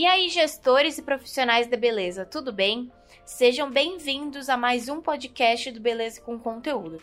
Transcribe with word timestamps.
E 0.00 0.06
aí, 0.06 0.30
gestores 0.30 0.96
e 0.96 1.02
profissionais 1.02 1.66
da 1.66 1.76
beleza, 1.76 2.24
tudo 2.24 2.54
bem? 2.54 2.90
Sejam 3.22 3.70
bem-vindos 3.70 4.48
a 4.48 4.56
mais 4.56 4.88
um 4.88 4.98
podcast 4.98 5.70
do 5.70 5.78
Beleza 5.78 6.22
com 6.22 6.38
Conteúdo. 6.38 7.02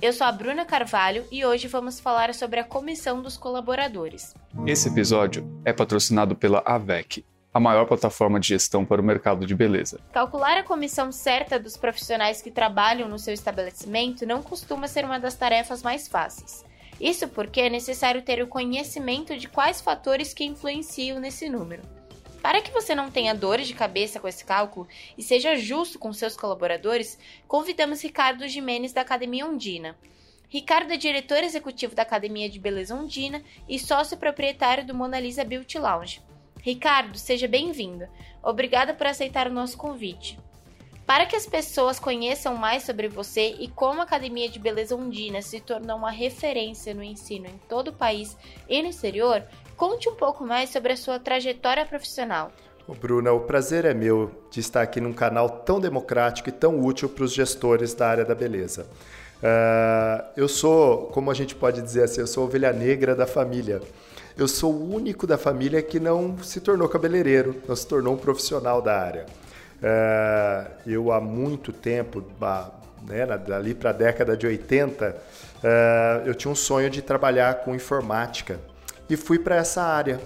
Eu 0.00 0.12
sou 0.12 0.24
a 0.24 0.30
Bruna 0.30 0.64
Carvalho 0.64 1.26
e 1.32 1.44
hoje 1.44 1.66
vamos 1.66 1.98
falar 1.98 2.32
sobre 2.34 2.60
a 2.60 2.64
comissão 2.64 3.20
dos 3.20 3.36
colaboradores. 3.36 4.32
Esse 4.64 4.88
episódio 4.88 5.60
é 5.64 5.72
patrocinado 5.72 6.36
pela 6.36 6.62
AVEC, 6.64 7.24
a 7.52 7.58
maior 7.58 7.84
plataforma 7.84 8.38
de 8.38 8.46
gestão 8.46 8.84
para 8.84 9.00
o 9.00 9.04
mercado 9.04 9.44
de 9.44 9.52
beleza. 9.52 9.98
Calcular 10.12 10.56
a 10.56 10.62
comissão 10.62 11.10
certa 11.10 11.58
dos 11.58 11.76
profissionais 11.76 12.40
que 12.40 12.52
trabalham 12.52 13.08
no 13.08 13.18
seu 13.18 13.34
estabelecimento 13.34 14.24
não 14.24 14.40
costuma 14.40 14.86
ser 14.86 15.04
uma 15.04 15.18
das 15.18 15.34
tarefas 15.34 15.82
mais 15.82 16.06
fáceis. 16.06 16.64
Isso 17.00 17.26
porque 17.26 17.62
é 17.62 17.68
necessário 17.68 18.22
ter 18.22 18.40
o 18.40 18.46
conhecimento 18.46 19.36
de 19.36 19.48
quais 19.48 19.80
fatores 19.80 20.32
que 20.32 20.44
influenciam 20.44 21.18
nesse 21.18 21.48
número. 21.48 21.82
Para 22.42 22.60
que 22.60 22.70
você 22.70 22.94
não 22.94 23.10
tenha 23.10 23.34
dores 23.34 23.66
de 23.66 23.74
cabeça 23.74 24.20
com 24.20 24.28
esse 24.28 24.44
cálculo 24.44 24.86
e 25.16 25.22
seja 25.22 25.56
justo 25.56 25.98
com 25.98 26.12
seus 26.12 26.36
colaboradores, 26.36 27.18
convidamos 27.48 28.02
Ricardo 28.02 28.46
Jimenez 28.46 28.92
da 28.92 29.00
Academia 29.00 29.46
Ondina. 29.46 29.96
Ricardo 30.48 30.92
é 30.92 30.96
diretor 30.96 31.42
executivo 31.42 31.94
da 31.94 32.02
Academia 32.02 32.48
de 32.48 32.60
Beleza 32.60 32.94
Ondina 32.94 33.42
e 33.68 33.78
sócio 33.78 34.16
proprietário 34.16 34.86
do 34.86 34.94
Mona 34.94 35.18
Lisa 35.18 35.44
Beauty 35.44 35.78
Lounge. 35.78 36.22
Ricardo, 36.62 37.18
seja 37.18 37.48
bem-vindo. 37.48 38.08
Obrigada 38.42 38.94
por 38.94 39.06
aceitar 39.06 39.48
o 39.48 39.52
nosso 39.52 39.76
convite. 39.76 40.38
Para 41.06 41.24
que 41.24 41.36
as 41.36 41.46
pessoas 41.46 42.00
conheçam 42.00 42.56
mais 42.56 42.82
sobre 42.82 43.06
você 43.06 43.54
e 43.60 43.68
como 43.68 44.00
a 44.00 44.04
Academia 44.04 44.48
de 44.48 44.58
Beleza 44.58 44.96
Undina 44.96 45.40
se 45.40 45.60
tornou 45.60 45.96
uma 45.96 46.10
referência 46.10 46.92
no 46.92 47.02
ensino 47.02 47.46
em 47.46 47.60
todo 47.68 47.88
o 47.88 47.92
país 47.92 48.36
e 48.68 48.82
no 48.82 48.88
exterior, 48.88 49.44
conte 49.76 50.08
um 50.08 50.16
pouco 50.16 50.44
mais 50.44 50.70
sobre 50.70 50.94
a 50.94 50.96
sua 50.96 51.20
trajetória 51.20 51.86
profissional. 51.86 52.50
Bruna, 53.00 53.32
o 53.32 53.40
prazer 53.40 53.84
é 53.84 53.94
meu 53.94 54.32
de 54.50 54.58
estar 54.58 54.82
aqui 54.82 55.00
num 55.00 55.12
canal 55.12 55.48
tão 55.48 55.80
democrático 55.80 56.48
e 56.48 56.52
tão 56.52 56.84
útil 56.84 57.08
para 57.08 57.24
os 57.24 57.32
gestores 57.32 57.94
da 57.94 58.08
área 58.08 58.24
da 58.24 58.34
beleza. 58.34 58.88
Uh, 59.36 60.24
eu 60.36 60.48
sou, 60.48 61.06
como 61.06 61.30
a 61.30 61.34
gente 61.34 61.54
pode 61.54 61.82
dizer 61.82 62.04
assim, 62.04 62.20
eu 62.20 62.26
sou 62.26 62.42
a 62.42 62.46
ovelha 62.46 62.72
negra 62.72 63.14
da 63.14 63.26
família. 63.26 63.80
Eu 64.36 64.48
sou 64.48 64.72
o 64.72 64.94
único 64.94 65.26
da 65.26 65.38
família 65.38 65.80
que 65.82 66.00
não 66.00 66.36
se 66.42 66.60
tornou 66.60 66.88
cabeleireiro, 66.88 67.62
não 67.66 67.76
se 67.76 67.86
tornou 67.86 68.14
um 68.14 68.18
profissional 68.18 68.82
da 68.82 69.00
área. 69.00 69.26
É, 69.82 70.66
eu 70.86 71.12
há 71.12 71.20
muito 71.20 71.72
tempo, 71.72 72.24
né, 73.02 73.26
dali 73.26 73.74
para 73.74 73.90
a 73.90 73.92
década 73.92 74.36
de 74.36 74.46
80, 74.46 75.16
é, 75.62 76.22
eu 76.24 76.34
tinha 76.34 76.50
um 76.50 76.54
sonho 76.54 76.88
de 76.88 77.02
trabalhar 77.02 77.56
com 77.56 77.74
informática 77.74 78.58
e 79.08 79.16
fui 79.16 79.38
para 79.38 79.56
essa 79.56 79.82
área. 79.82 80.20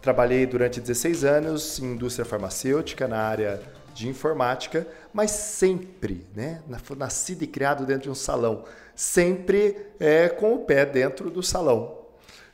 Trabalhei 0.00 0.46
durante 0.46 0.80
16 0.80 1.24
anos 1.24 1.78
em 1.78 1.92
indústria 1.92 2.24
farmacêutica, 2.24 3.06
na 3.06 3.18
área 3.18 3.60
de 3.94 4.08
informática, 4.08 4.86
mas 5.12 5.30
sempre, 5.30 6.26
né, 6.34 6.62
nascido 6.96 7.42
e 7.42 7.46
criado 7.46 7.84
dentro 7.84 8.04
de 8.04 8.10
um 8.10 8.14
salão, 8.14 8.64
sempre 8.96 9.76
é, 10.00 10.28
com 10.28 10.54
o 10.54 10.58
pé 10.60 10.84
dentro 10.84 11.30
do 11.30 11.42
salão. 11.42 12.02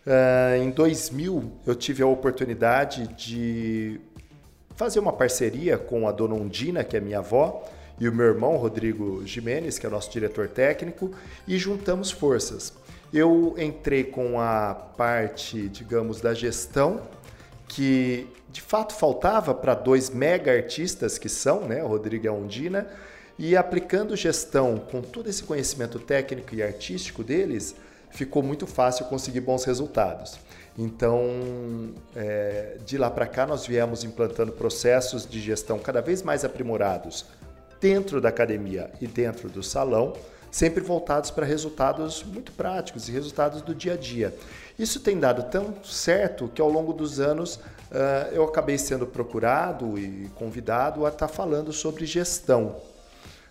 Uh, 0.06 0.62
em 0.62 0.70
2000, 0.70 1.52
eu 1.66 1.74
tive 1.74 2.02
a 2.02 2.06
oportunidade 2.06 3.08
de 3.08 4.00
fazer 4.78 5.00
uma 5.00 5.12
parceria 5.12 5.76
com 5.76 6.06
a 6.06 6.12
dona 6.12 6.36
Undina, 6.36 6.84
que 6.84 6.96
é 6.96 7.00
minha 7.00 7.18
avó, 7.18 7.68
e 7.98 8.08
o 8.08 8.14
meu 8.14 8.26
irmão 8.26 8.56
Rodrigo 8.56 9.26
Jimenez, 9.26 9.76
que 9.76 9.84
é 9.84 9.90
nosso 9.90 10.08
diretor 10.08 10.46
técnico, 10.46 11.10
e 11.48 11.58
juntamos 11.58 12.12
forças. 12.12 12.72
Eu 13.12 13.56
entrei 13.58 14.04
com 14.04 14.40
a 14.40 14.76
parte, 14.96 15.68
digamos, 15.68 16.20
da 16.20 16.32
gestão, 16.32 17.02
que 17.66 18.28
de 18.50 18.62
fato 18.62 18.94
faltava 18.94 19.52
para 19.52 19.74
dois 19.74 20.10
mega 20.10 20.52
artistas 20.52 21.18
que 21.18 21.28
são, 21.28 21.62
né, 21.66 21.82
o 21.82 21.88
Rodrigo 21.88 22.26
e 22.26 22.28
a 22.28 22.32
Undina, 22.32 22.86
e 23.36 23.56
aplicando 23.56 24.14
gestão 24.14 24.78
com 24.78 25.02
todo 25.02 25.28
esse 25.28 25.42
conhecimento 25.42 25.98
técnico 25.98 26.54
e 26.54 26.62
artístico 26.62 27.24
deles, 27.24 27.74
ficou 28.12 28.44
muito 28.44 28.64
fácil 28.64 29.06
conseguir 29.06 29.40
bons 29.40 29.64
resultados. 29.64 30.38
Então, 30.78 31.92
é, 32.14 32.76
de 32.86 32.96
lá 32.96 33.10
para 33.10 33.26
cá, 33.26 33.44
nós 33.44 33.66
viemos 33.66 34.04
implantando 34.04 34.52
processos 34.52 35.28
de 35.28 35.40
gestão 35.40 35.76
cada 35.76 36.00
vez 36.00 36.22
mais 36.22 36.44
aprimorados 36.44 37.26
dentro 37.80 38.20
da 38.20 38.28
academia 38.28 38.88
e 39.00 39.06
dentro 39.08 39.48
do 39.48 39.60
salão, 39.60 40.12
sempre 40.52 40.80
voltados 40.80 41.32
para 41.32 41.44
resultados 41.44 42.22
muito 42.22 42.52
práticos 42.52 43.08
e 43.08 43.12
resultados 43.12 43.60
do 43.60 43.74
dia 43.74 43.94
a 43.94 43.96
dia. 43.96 44.32
Isso 44.78 45.00
tem 45.00 45.18
dado 45.18 45.50
tão 45.50 45.74
certo 45.82 46.48
que 46.54 46.62
ao 46.62 46.70
longo 46.70 46.92
dos 46.92 47.18
anos 47.18 47.56
uh, 47.56 48.32
eu 48.32 48.44
acabei 48.44 48.78
sendo 48.78 49.04
procurado 49.04 49.98
e 49.98 50.30
convidado 50.36 51.04
a 51.04 51.08
estar 51.08 51.26
tá 51.26 51.32
falando 51.32 51.72
sobre 51.72 52.06
gestão. 52.06 52.76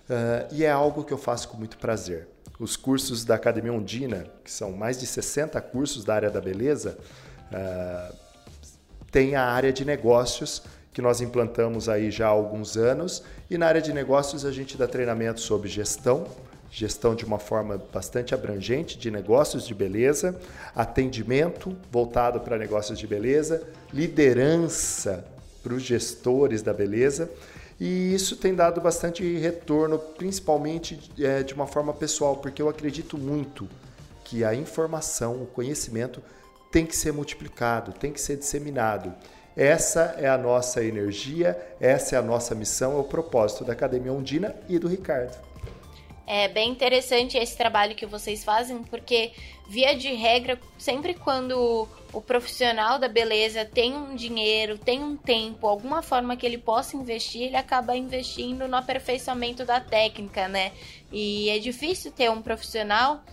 Uh, 0.10 0.48
e 0.54 0.64
é 0.64 0.72
algo 0.72 1.04
que 1.04 1.12
eu 1.12 1.18
faço 1.18 1.50
com 1.50 1.58
muito 1.58 1.78
prazer 1.78 2.26
os 2.60 2.76
cursos 2.76 3.24
da 3.24 3.36
Academia 3.36 3.72
Ondina, 3.74 4.26
que 4.44 4.52
são 4.52 4.72
mais 4.72 5.00
de 5.00 5.06
60 5.06 5.60
cursos 5.62 6.04
da 6.04 6.16
área 6.16 6.30
da 6.30 6.42
beleza, 6.42 6.98
uh, 7.52 8.16
tem 9.12 9.36
a 9.36 9.44
área 9.44 9.72
de 9.72 9.86
negócios 9.86 10.64
que 10.92 11.02
nós 11.02 11.22
implantamos 11.22 11.88
aí 11.88 12.10
já 12.10 12.26
há 12.26 12.30
alguns 12.30 12.76
anos. 12.76 13.24
E 13.50 13.58
na 13.58 13.68
área 13.68 13.82
de 13.82 13.94
negócios 13.94 14.44
a 14.46 14.52
gente 14.52 14.76
dá 14.76 14.88
treinamento 14.88 15.40
sobre 15.40 15.70
gestão, 15.70 16.26
gestão 16.72 17.14
de 17.14 17.24
uma 17.24 17.40
forma 17.40 17.80
bastante 17.94 18.34
abrangente 18.34 18.98
de 18.98 19.12
negócios 19.12 19.68
de 19.68 19.76
beleza, 19.76 20.40
atendimento 20.76 21.78
voltado 21.92 22.40
para 22.40 22.58
negócios 22.58 22.98
de 22.98 23.06
beleza, 23.06 23.62
liderança 23.94 25.24
para 25.64 25.74
os 25.74 25.84
gestores 25.84 26.62
da 26.62 26.74
beleza 26.74 27.30
e 27.80 28.14
isso 28.14 28.36
tem 28.36 28.56
dado 28.56 28.82
bastante 28.82 29.24
retorno, 29.38 30.00
principalmente 30.00 31.00
é, 31.20 31.44
de 31.44 31.54
uma 31.54 31.68
forma 31.68 31.94
pessoal, 31.94 32.38
porque 32.38 32.62
eu 32.62 32.70
acredito 32.70 33.18
muito 33.18 33.70
que 34.24 34.44
a 34.44 34.54
informação, 34.54 35.42
o 35.44 35.46
conhecimento 35.46 36.22
tem 36.72 36.86
que 36.86 36.96
ser 36.96 37.14
multiplicado, 37.14 37.94
tem 37.94 38.12
que 38.12 38.20
ser 38.20 38.38
disseminado. 38.38 39.14
Essa 39.56 40.16
é 40.18 40.28
a 40.28 40.38
nossa 40.38 40.84
energia, 40.84 41.58
essa 41.80 42.16
é 42.16 42.20
a 42.20 42.22
nossa 42.22 42.54
missão, 42.54 42.94
é 42.94 43.00
o 43.00 43.04
propósito 43.04 43.64
da 43.64 43.74
Academia 43.74 44.12
Ondina 44.12 44.56
e 44.68 44.78
do 44.78 44.88
Ricardo. 44.88 45.47
É 46.30 46.50
bem 46.50 46.70
interessante 46.70 47.38
esse 47.38 47.56
trabalho 47.56 47.96
que 47.96 48.06
vocês 48.06 48.44
fazem, 48.44 48.84
porque, 48.84 49.32
via 49.70 49.96
de 49.96 50.14
regra, 50.14 50.60
sempre 50.78 51.14
quando 51.14 51.88
o 52.12 52.20
profissional 52.20 53.00
da 53.00 53.08
beleza 53.08 53.64
tem 53.64 53.96
um 53.96 54.14
dinheiro, 54.14 54.78
tem 54.78 55.02
um 55.02 55.16
tempo, 55.16 55.66
alguma 55.66 56.02
forma 56.02 56.36
que 56.36 56.46
ele 56.46 56.58
possa 56.58 56.98
investir, 56.98 57.44
ele 57.44 57.56
acaba 57.56 57.96
investindo 57.96 58.68
no 58.68 58.76
aperfeiçoamento 58.76 59.64
da 59.64 59.80
técnica, 59.80 60.50
né? 60.50 60.74
E 61.14 61.50
é 61.50 61.60
difícil 61.60 62.12
ter 62.12 62.30
um 62.30 62.42
profissional 62.42 63.24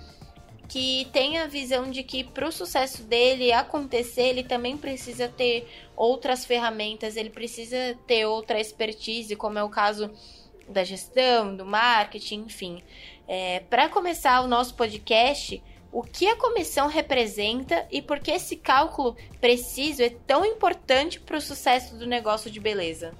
que 0.68 1.08
tenha 1.12 1.44
a 1.44 1.46
visão 1.48 1.90
de 1.90 2.04
que 2.04 2.22
para 2.22 2.46
o 2.46 2.52
sucesso 2.52 3.02
dele 3.02 3.52
acontecer, 3.52 4.28
ele 4.28 4.44
também 4.44 4.76
precisa 4.76 5.28
ter 5.28 5.68
outras 5.96 6.44
ferramentas, 6.44 7.16
ele 7.16 7.30
precisa 7.30 7.98
ter 8.06 8.24
outra 8.24 8.60
expertise, 8.60 9.34
como 9.34 9.58
é 9.58 9.64
o 9.64 9.68
caso 9.68 10.10
da 10.68 10.84
gestão, 10.84 11.54
do 11.54 11.64
marketing, 11.64 12.44
enfim. 12.46 12.82
É, 13.26 13.60
Para 13.70 13.88
começar 13.88 14.40
o 14.40 14.48
nosso 14.48 14.74
podcast, 14.74 15.62
o 15.92 16.02
que 16.02 16.26
a 16.26 16.36
comissão 16.36 16.88
representa 16.88 17.86
e 17.90 18.02
por 18.02 18.18
que 18.18 18.32
esse 18.32 18.56
cálculo 18.56 19.16
preciso 19.40 20.02
é 20.02 20.10
tão 20.26 20.44
importante 20.44 21.20
para 21.20 21.36
o 21.36 21.40
sucesso 21.40 21.94
do 21.96 22.06
negócio 22.06 22.50
de 22.50 22.58
beleza? 22.58 23.12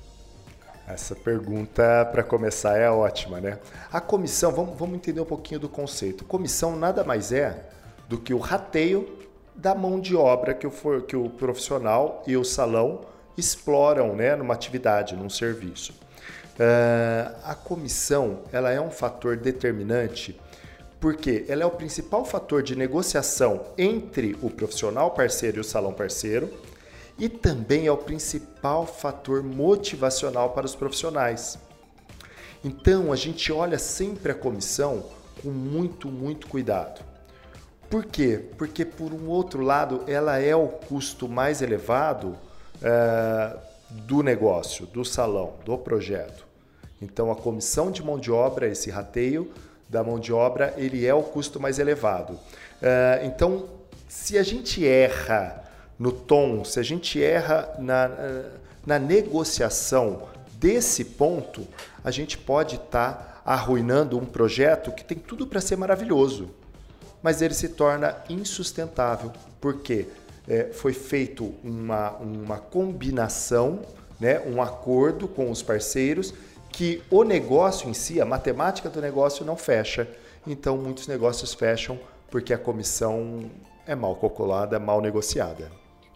Essa 0.87 1.15
pergunta, 1.15 2.05
para 2.13 2.23
começar, 2.23 2.77
é 2.77 2.91
ótima, 2.91 3.41
né? 3.41 3.59
A 3.91 4.01
comissão, 4.01 4.53
vamos, 4.53 4.77
vamos 4.77 4.97
entender 4.97 5.21
um 5.21 5.25
pouquinho 5.25 5.61
do 5.61 5.69
conceito. 5.69 6.25
Comissão 6.25 6.77
nada 6.77 7.03
mais 7.03 7.33
é 7.33 7.65
do 8.09 8.19
que 8.19 8.35
o 8.35 8.39
rateio 8.39 9.19
da 9.55 9.75
mão 9.75 10.01
de 10.01 10.17
obra 10.17 10.53
que 10.53 10.67
o, 10.67 11.01
que 11.03 11.17
o 11.17 11.31
profissional 11.31 12.23
e 12.27 12.37
o 12.37 12.45
salão 12.45 13.03
exploram 13.37 14.15
né, 14.15 14.37
numa 14.37 14.53
atividade, 14.53 15.17
num 15.17 15.31
serviço. 15.31 15.95
Uh, 16.55 17.35
a 17.43 17.55
comissão 17.55 18.43
ela 18.53 18.71
é 18.71 18.81
um 18.81 18.91
fator 18.91 19.37
determinante 19.37 20.41
porque 21.01 21.45
ela 21.49 21.65
é 21.65 21.67
o 21.67 21.71
principal 21.71 22.25
fator 22.25 22.63
de 22.63 22.77
negociação 22.77 23.67
entre 23.77 24.37
o 24.41 24.49
profissional 24.49 25.11
parceiro 25.11 25.59
e 25.59 25.61
o 25.61 25.65
salão 25.65 25.93
parceiro 25.93 26.49
e 27.19 27.29
também 27.29 27.87
é 27.87 27.93
o 27.93 27.97
principal 27.97 28.87
fator 28.87 29.43
motivacional 29.43 30.51
para 30.51 30.65
os 30.65 30.75
profissionais. 30.75 31.59
Então 32.65 33.13
a 33.13 33.17
gente 33.17 33.53
olha 33.53 33.79
sempre 33.79 34.33
a 34.33 34.35
comissão 34.35 35.05
com 35.43 35.51
muito, 35.51 36.09
muito 36.09 36.47
cuidado. 36.47 37.03
Por 37.91 38.07
quê? 38.07 38.43
Porque 38.57 38.85
por 38.85 39.13
um 39.13 39.29
outro 39.29 39.61
lado 39.61 40.03
ela 40.07 40.39
é 40.39 40.57
o 40.57 40.69
custo 40.69 41.29
mais 41.29 41.61
elevado 41.61 42.29
uh, 42.29 43.59
do 44.07 44.23
negócio, 44.23 44.87
do 44.87 45.05
salão, 45.05 45.55
do 45.65 45.79
projeto. 45.79 46.47
Então 47.01 47.31
a 47.31 47.37
comissão 47.37 47.91
de 47.91 48.03
mão 48.03 48.19
de 48.19 48.31
obra, 48.31 48.69
esse 48.69 48.91
rateio 48.91 49.51
da 49.89 50.03
mão 50.03 50.19
de 50.19 50.33
obra, 50.33 50.75
ele 50.77 51.07
é 51.07 51.15
o 51.15 51.23
custo 51.23 51.61
mais 51.61 51.79
elevado. 51.79 52.33
Uh, 52.33 53.25
então, 53.25 53.69
se 54.09 54.37
a 54.37 54.43
gente 54.43 54.87
erra 54.87 55.63
no 55.99 56.11
tom, 56.11 56.65
se 56.65 56.81
a 56.81 56.83
gente 56.83 57.23
erra 57.23 57.75
na, 57.79 58.11
na 58.85 58.99
negociação 58.99 60.29
desse 60.55 61.05
ponto, 61.05 61.67
a 62.03 62.11
gente 62.11 62.37
pode 62.39 62.77
estar 62.77 63.13
tá 63.13 63.43
arruinando 63.45 64.19
um 64.19 64.25
projeto 64.25 64.93
que 64.93 65.05
tem 65.05 65.19
tudo 65.19 65.47
para 65.47 65.61
ser 65.61 65.77
maravilhoso, 65.77 66.51
mas 67.23 67.43
ele 67.43 67.55
se 67.55 67.71
torna 67.71 68.17
insustentável, 68.29 69.33
porque 69.61 70.07
é, 70.49 70.71
foi 70.73 70.93
feito 70.93 71.55
uma, 71.63 72.11
uma 72.13 72.59
combinação, 72.59 73.83
né, 74.21 74.41
um 74.41 74.61
acordo 74.61 75.27
com 75.27 75.51
os 75.51 75.63
parceiros, 75.63 76.35
que 76.71 77.03
o 77.11 77.23
negócio 77.23 77.89
em 77.89 77.95
si, 77.95 78.21
a 78.21 78.25
matemática 78.25 78.89
do 78.89 79.01
negócio 79.01 79.45
não 79.45 79.57
fecha. 79.57 80.09
Então, 80.47 80.77
muitos 80.77 81.07
negócios 81.07 81.55
fecham 81.55 81.99
porque 82.31 82.53
a 82.53 82.59
comissão 82.59 83.51
é 83.87 83.95
mal 83.95 84.17
calculada, 84.17 84.79
mal 84.79 85.01
negociada. 85.01 85.71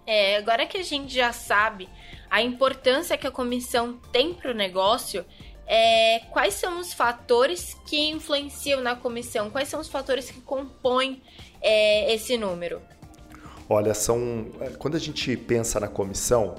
É, 0.06 0.36
agora 0.36 0.66
que 0.66 0.78
a 0.78 0.82
gente 0.82 1.14
já 1.14 1.32
sabe 1.32 1.88
a 2.30 2.42
importância 2.42 3.16
que 3.16 3.26
a 3.26 3.30
comissão 3.30 3.98
tem 4.10 4.34
para 4.34 4.50
o 4.50 4.54
negócio, 4.54 5.24
é, 5.66 6.20
quais 6.30 6.54
são 6.54 6.80
os 6.80 6.94
fatores 6.94 7.76
que 7.86 8.08
influenciam 8.08 8.80
na 8.80 8.96
comissão? 8.96 9.50
Quais 9.50 9.68
são 9.68 9.80
os 9.80 9.88
fatores 9.88 10.30
que 10.30 10.40
compõem 10.40 11.22
é, 11.60 12.12
esse 12.14 12.38
número? 12.38 12.80
Olha, 13.68 13.92
são 13.92 14.46
é, 14.60 14.70
quando 14.70 14.96
a 14.96 15.00
gente 15.00 15.36
pensa 15.36 15.78
na 15.78 15.88
comissão, 15.88 16.54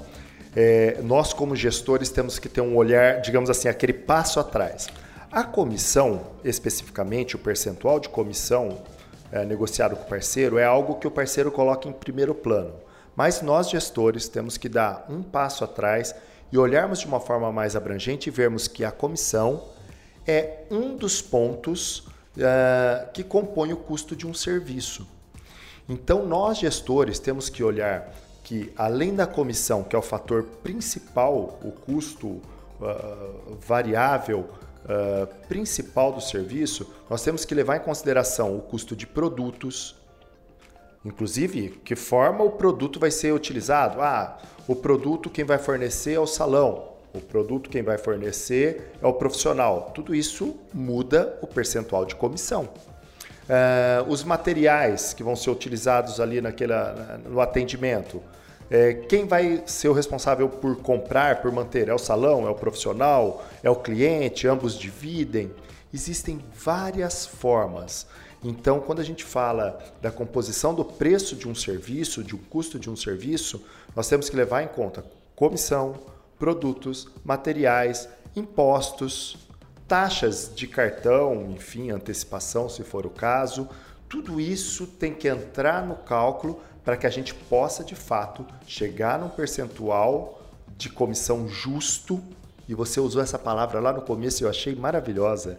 é, 0.55 0.99
nós 1.01 1.33
como 1.33 1.55
gestores 1.55 2.09
temos 2.09 2.37
que 2.37 2.47
ter 2.47 2.61
um 2.61 2.75
olhar, 2.75 3.21
digamos 3.21 3.49
assim, 3.49 3.67
aquele 3.67 3.93
passo 3.93 4.39
atrás. 4.39 4.87
A 5.31 5.43
comissão, 5.43 6.21
especificamente 6.43 7.35
o 7.35 7.39
percentual 7.39 7.99
de 7.99 8.09
comissão 8.09 8.83
é, 9.31 9.43
negociado 9.45 9.95
com 9.95 10.03
o 10.03 10.07
parceiro, 10.07 10.57
é 10.57 10.65
algo 10.65 10.95
que 10.95 11.07
o 11.07 11.11
parceiro 11.11 11.51
coloca 11.51 11.87
em 11.87 11.91
primeiro 11.91 12.35
plano. 12.35 12.73
Mas 13.15 13.41
nós 13.41 13.69
gestores 13.69 14.27
temos 14.27 14.57
que 14.57 14.69
dar 14.69 15.05
um 15.09 15.21
passo 15.21 15.63
atrás 15.63 16.15
e 16.51 16.57
olharmos 16.57 16.99
de 16.99 17.07
uma 17.07 17.19
forma 17.19 17.51
mais 17.51 17.75
abrangente 17.75 18.29
e 18.29 18.31
vermos 18.31 18.67
que 18.67 18.83
a 18.83 18.91
comissão 18.91 19.65
é 20.27 20.63
um 20.69 20.95
dos 20.95 21.21
pontos 21.21 21.99
uh, 21.99 23.11
que 23.13 23.23
compõe 23.23 23.73
o 23.73 23.77
custo 23.77 24.15
de 24.15 24.25
um 24.25 24.33
serviço. 24.33 25.07
Então, 25.89 26.23
nós 26.23 26.59
gestores 26.59 27.17
temos 27.17 27.49
que 27.49 27.63
olhar 27.63 28.13
que, 28.43 28.71
além 28.77 29.15
da 29.15 29.25
comissão, 29.25 29.83
que 29.83 29.95
é 29.95 29.99
o 29.99 30.03
fator 30.03 30.43
principal, 30.61 31.59
o 31.63 31.71
custo 31.71 32.27
uh, 32.27 33.57
variável 33.59 34.41
uh, 34.85 35.27
principal 35.47 36.13
do 36.13 36.21
serviço, 36.21 36.87
nós 37.09 37.23
temos 37.23 37.43
que 37.43 37.55
levar 37.55 37.77
em 37.77 37.79
consideração 37.79 38.55
o 38.55 38.61
custo 38.61 38.95
de 38.95 39.07
produtos, 39.07 39.95
inclusive 41.03 41.69
que 41.83 41.95
forma 41.95 42.43
o 42.43 42.51
produto 42.51 42.99
vai 42.99 43.09
ser 43.09 43.33
utilizado. 43.33 43.99
Ah, 43.99 44.37
o 44.67 44.75
produto 44.75 45.27
quem 45.27 45.43
vai 45.43 45.57
fornecer 45.57 46.13
é 46.13 46.19
o 46.19 46.27
salão, 46.27 46.89
o 47.13 47.19
produto 47.19 47.67
quem 47.67 47.81
vai 47.81 47.97
fornecer 47.97 48.91
é 49.01 49.07
o 49.07 49.13
profissional. 49.13 49.91
Tudo 49.95 50.13
isso 50.13 50.55
muda 50.71 51.39
o 51.41 51.47
percentual 51.47 52.05
de 52.05 52.15
comissão. 52.15 52.69
Uh, 53.49 54.07
os 54.07 54.23
materiais 54.23 55.11
que 55.11 55.23
vão 55.23 55.35
ser 55.35 55.49
utilizados 55.49 56.19
ali 56.19 56.39
naquela, 56.39 57.19
no 57.27 57.41
atendimento. 57.41 58.21
É, 58.69 58.93
quem 58.93 59.25
vai 59.25 59.63
ser 59.65 59.89
o 59.89 59.93
responsável 59.93 60.47
por 60.47 60.77
comprar, 60.77 61.41
por 61.41 61.51
manter? 61.51 61.87
É 61.87 61.93
o 61.93 61.97
salão, 61.97 62.45
é 62.45 62.51
o 62.51 62.53
profissional, 62.53 63.43
é 63.63 63.69
o 63.69 63.75
cliente, 63.75 64.47
ambos 64.47 64.77
dividem. 64.77 65.51
Existem 65.91 66.39
várias 66.53 67.25
formas. 67.25 68.05
Então, 68.43 68.79
quando 68.79 68.99
a 68.99 69.03
gente 69.03 69.23
fala 69.23 69.79
da 69.99 70.11
composição 70.11 70.73
do 70.73 70.85
preço 70.85 71.35
de 71.35 71.47
um 71.47 71.55
serviço, 71.55 72.23
de 72.23 72.35
um 72.35 72.37
custo 72.37 72.77
de 72.77 72.89
um 72.89 72.95
serviço, 72.95 73.65
nós 73.95 74.07
temos 74.07 74.29
que 74.29 74.35
levar 74.35 74.61
em 74.61 74.67
conta 74.67 75.03
comissão, 75.35 75.95
produtos, 76.37 77.07
materiais, 77.23 78.07
impostos, 78.35 79.48
taxas 79.89 80.51
de 80.55 80.67
cartão, 80.67 81.47
enfim, 81.49 81.89
antecipação, 81.89 82.69
se 82.69 82.83
for 82.83 83.05
o 83.07 83.09
caso. 83.09 83.67
Tudo 84.07 84.39
isso 84.39 84.85
tem 84.85 85.13
que 85.13 85.27
entrar 85.27 85.85
no 85.85 85.95
cálculo 85.95 86.61
para 86.85 86.95
que 86.95 87.07
a 87.07 87.09
gente 87.09 87.33
possa, 87.33 87.83
de 87.83 87.95
fato, 87.95 88.45
chegar 88.65 89.19
num 89.19 89.29
percentual 89.29 90.41
de 90.77 90.89
comissão 90.89 91.49
justo. 91.49 92.23
E 92.67 92.75
você 92.75 92.99
usou 92.99 93.21
essa 93.21 93.39
palavra 93.39 93.79
lá 93.79 93.91
no 93.91 94.03
começo 94.03 94.43
e 94.43 94.45
eu 94.45 94.49
achei 94.49 94.75
maravilhosa 94.75 95.57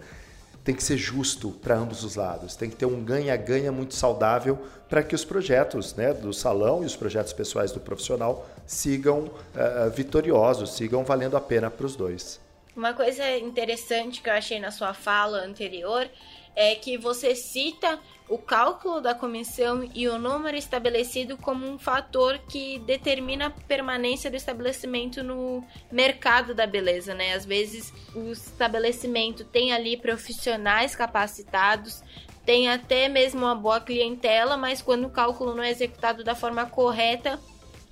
tem 0.62 0.74
que 0.74 0.84
ser 0.84 0.98
justo 0.98 1.50
para 1.50 1.74
ambos 1.74 2.04
os 2.04 2.16
lados, 2.16 2.54
tem 2.54 2.68
que 2.68 2.76
ter 2.76 2.84
um 2.84 3.02
ganha-ganha 3.02 3.72
muito 3.72 3.94
saudável 3.94 4.58
para 4.88 5.02
que 5.02 5.14
os 5.14 5.24
projetos 5.24 5.94
né, 5.94 6.12
do 6.12 6.34
salão 6.34 6.82
e 6.82 6.86
os 6.86 6.94
projetos 6.94 7.32
pessoais 7.32 7.72
do 7.72 7.80
profissional 7.80 8.46
sigam 8.66 9.20
uh, 9.20 9.90
vitoriosos, 9.94 10.74
sigam 10.74 11.02
valendo 11.02 11.36
a 11.36 11.40
pena 11.40 11.70
para 11.70 11.86
os 11.86 11.96
dois. 11.96 12.38
Uma 12.80 12.94
coisa 12.94 13.36
interessante 13.36 14.22
que 14.22 14.30
eu 14.30 14.32
achei 14.32 14.58
na 14.58 14.70
sua 14.70 14.94
fala 14.94 15.44
anterior 15.44 16.08
é 16.56 16.74
que 16.74 16.96
você 16.96 17.34
cita 17.34 18.00
o 18.26 18.38
cálculo 18.38 19.02
da 19.02 19.14
comissão 19.14 19.86
e 19.94 20.08
o 20.08 20.18
número 20.18 20.56
estabelecido 20.56 21.36
como 21.36 21.66
um 21.66 21.78
fator 21.78 22.38
que 22.48 22.78
determina 22.78 23.48
a 23.48 23.50
permanência 23.50 24.30
do 24.30 24.36
estabelecimento 24.38 25.22
no 25.22 25.62
mercado 25.92 26.54
da 26.54 26.66
beleza, 26.66 27.12
né? 27.12 27.34
Às 27.34 27.44
vezes 27.44 27.92
o 28.14 28.32
estabelecimento 28.32 29.44
tem 29.44 29.74
ali 29.74 29.98
profissionais 29.98 30.96
capacitados, 30.96 32.02
tem 32.46 32.70
até 32.70 33.10
mesmo 33.10 33.40
uma 33.40 33.54
boa 33.54 33.82
clientela, 33.82 34.56
mas 34.56 34.80
quando 34.80 35.04
o 35.04 35.10
cálculo 35.10 35.54
não 35.54 35.62
é 35.62 35.70
executado 35.70 36.24
da 36.24 36.34
forma 36.34 36.64
correta, 36.64 37.38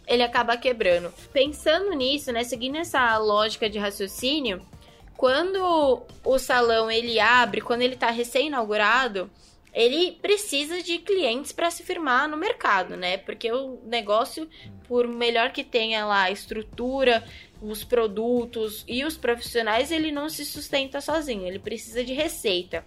ele 0.06 0.23
acaba 0.23 0.56
quebrando. 0.56 1.12
Pensando 1.31 1.93
nisso, 1.94 2.32
né, 2.32 2.43
seguindo 2.43 2.79
essa 2.79 3.19
lógica 3.19 3.69
de 3.69 3.79
raciocínio, 3.79 4.67
quando 5.19 6.06
o 6.25 6.38
salão 6.38 6.88
ele 6.88 7.19
abre, 7.19 7.61
quando 7.61 7.82
ele 7.82 7.94
está 7.94 8.09
recém-inaugurado, 8.09 9.29
ele 9.75 10.12
precisa 10.12 10.81
de 10.81 10.99
clientes 10.99 11.50
para 11.50 11.73
se 11.73 11.82
firmar 11.82 12.29
no 12.29 12.37
mercado, 12.37 12.97
né? 12.97 13.17
Porque 13.17 13.50
o 13.50 13.81
negócio, 13.85 14.49
por 14.87 15.09
melhor 15.09 15.50
que 15.50 15.65
tenha 15.65 16.06
lá 16.06 16.23
a 16.23 16.31
estrutura, 16.31 17.25
os 17.61 17.82
produtos 17.82 18.85
e 18.87 19.05
os 19.05 19.17
profissionais, 19.17 19.91
ele 19.91 20.12
não 20.12 20.29
se 20.29 20.44
sustenta 20.44 21.00
sozinho, 21.00 21.49
ele 21.49 21.59
precisa 21.59 22.05
de 22.05 22.12
receita. 22.12 22.85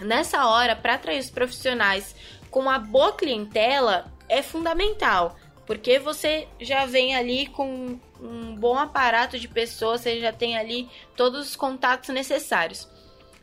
Nessa 0.00 0.46
hora, 0.46 0.74
para 0.74 0.94
atrair 0.94 1.20
os 1.20 1.28
profissionais 1.28 2.16
com 2.50 2.60
uma 2.60 2.78
boa 2.78 3.12
clientela, 3.12 4.10
é 4.30 4.40
fundamental 4.40 5.36
porque 5.70 6.00
você 6.00 6.48
já 6.60 6.84
vem 6.84 7.14
ali 7.14 7.46
com 7.46 7.96
um 8.20 8.56
bom 8.56 8.76
aparato 8.76 9.38
de 9.38 9.46
pessoas, 9.46 10.00
você 10.00 10.18
já 10.18 10.32
tem 10.32 10.58
ali 10.58 10.90
todos 11.14 11.46
os 11.46 11.54
contatos 11.54 12.08
necessários. 12.08 12.88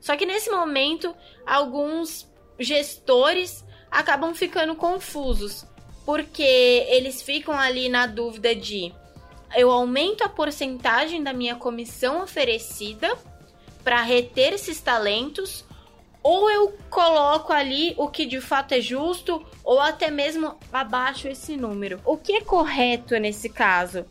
Só 0.02 0.14
que 0.18 0.26
nesse 0.26 0.50
momento, 0.50 1.16
alguns 1.46 2.30
gestores 2.60 3.64
acabam 3.90 4.36
ficando 4.36 4.76
confusos, 4.76 5.66
porque 6.06 6.44
eles 6.90 7.22
ficam 7.22 7.58
ali 7.58 7.88
na 7.88 8.06
dúvida 8.06 8.54
de 8.54 8.94
eu 9.56 9.72
aumento 9.72 10.22
a 10.22 10.28
porcentagem 10.28 11.24
da 11.24 11.32
minha 11.32 11.56
comissão 11.56 12.24
oferecida 12.24 13.18
para 13.86 14.02
reter 14.02 14.52
esses 14.52 14.82
talentos 14.82 15.64
ou 16.28 16.52
eu 16.52 16.74
coloco 16.90 17.54
ali 17.54 17.94
o 17.98 18.10
que 18.10 18.26
de 18.26 18.42
fato 18.42 18.74
é 18.74 18.82
justo, 18.82 19.42
ou 19.64 19.80
até 19.80 20.12
mesmo 20.12 20.56
abaixo 20.74 21.26
esse 21.30 21.56
número. 21.56 22.02
O 22.04 22.18
que 22.18 22.34
é 22.34 22.42
correto 22.42 23.18
nesse 23.18 23.48
caso? 23.48 24.04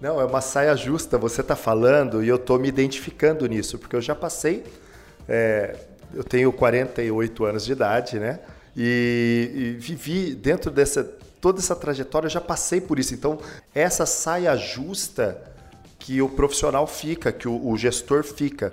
Não, 0.00 0.20
é 0.20 0.24
uma 0.24 0.40
saia 0.40 0.76
justa. 0.76 1.18
Você 1.18 1.40
está 1.40 1.56
falando 1.56 2.22
e 2.22 2.28
eu 2.28 2.36
estou 2.36 2.60
me 2.60 2.68
identificando 2.68 3.44
nisso, 3.48 3.76
porque 3.76 3.96
eu 3.96 4.00
já 4.00 4.14
passei. 4.14 4.62
É, 5.28 5.74
eu 6.14 6.22
tenho 6.22 6.52
48 6.52 7.44
anos 7.44 7.64
de 7.64 7.72
idade, 7.72 8.20
né? 8.20 8.38
E, 8.76 9.50
e 9.52 9.70
vivi 9.80 10.36
dentro 10.36 10.70
dessa 10.70 11.02
toda 11.40 11.58
essa 11.58 11.74
trajetória, 11.74 12.26
eu 12.26 12.30
já 12.30 12.40
passei 12.40 12.80
por 12.80 13.00
isso. 13.00 13.14
Então, 13.14 13.36
essa 13.74 14.06
saia 14.06 14.56
justa 14.56 15.42
que 15.98 16.22
o 16.22 16.28
profissional 16.28 16.86
fica, 16.86 17.32
que 17.32 17.48
o, 17.48 17.68
o 17.68 17.76
gestor 17.76 18.22
fica 18.22 18.72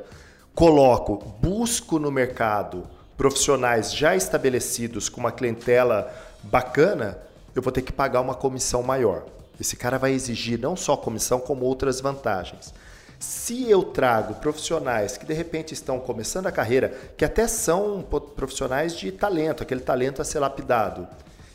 coloco, 0.55 1.17
busco 1.41 1.99
no 1.99 2.09
mercado 2.09 2.87
profissionais 3.17 3.93
já 3.93 4.15
estabelecidos 4.15 5.09
com 5.09 5.19
uma 5.19 5.31
clientela 5.31 6.11
bacana, 6.43 7.17
eu 7.53 7.61
vou 7.61 7.71
ter 7.71 7.81
que 7.81 7.91
pagar 7.91 8.21
uma 8.21 8.33
comissão 8.33 8.81
maior. 8.81 9.25
Esse 9.59 9.75
cara 9.75 9.97
vai 9.97 10.13
exigir 10.13 10.59
não 10.59 10.75
só 10.75 10.97
comissão, 10.97 11.39
como 11.39 11.65
outras 11.65 11.99
vantagens. 12.01 12.73
Se 13.19 13.69
eu 13.69 13.83
trago 13.83 14.35
profissionais 14.35 15.17
que 15.17 15.25
de 15.25 15.33
repente 15.33 15.73
estão 15.73 15.99
começando 15.99 16.47
a 16.47 16.51
carreira, 16.51 16.89
que 17.17 17.23
até 17.23 17.47
são 17.47 18.05
profissionais 18.35 18.95
de 18.95 19.11
talento, 19.11 19.63
aquele 19.63 19.81
talento 19.81 20.21
a 20.21 20.25
ser 20.25 20.39
lapidado, 20.39 21.07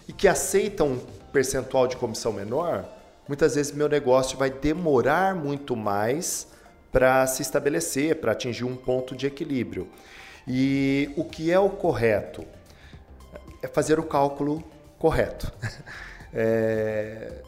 e 0.09 0.13
que 0.13 0.27
aceitam 0.27 0.89
um 0.89 1.01
percentual 1.33 1.87
de 1.87 1.97
comissão 1.97 2.33
menor, 2.33 2.85
muitas 3.29 3.55
vezes 3.55 3.73
meu 3.73 3.89
negócio 3.89 4.39
vai 4.39 4.51
demorar 4.51 5.35
muito 5.35 5.77
mais 5.77 6.49
para 6.93 7.27
se 7.27 7.43
estabelecer, 7.43 8.17
para 8.17 8.33
atingir 8.33 8.65
um 8.65 8.77
ponto 8.77 9.15
de 9.15 9.27
equilíbrio. 9.27 9.89
E 10.47 11.11
o 11.17 11.25
que 11.25 11.51
é 11.51 11.59
o 11.59 11.71
correto? 11.71 12.45
É 13.63 13.69
fazer 13.69 13.99
o 13.99 14.03
cálculo 14.03 14.63
correto. 14.99 15.53
É... 16.33 17.43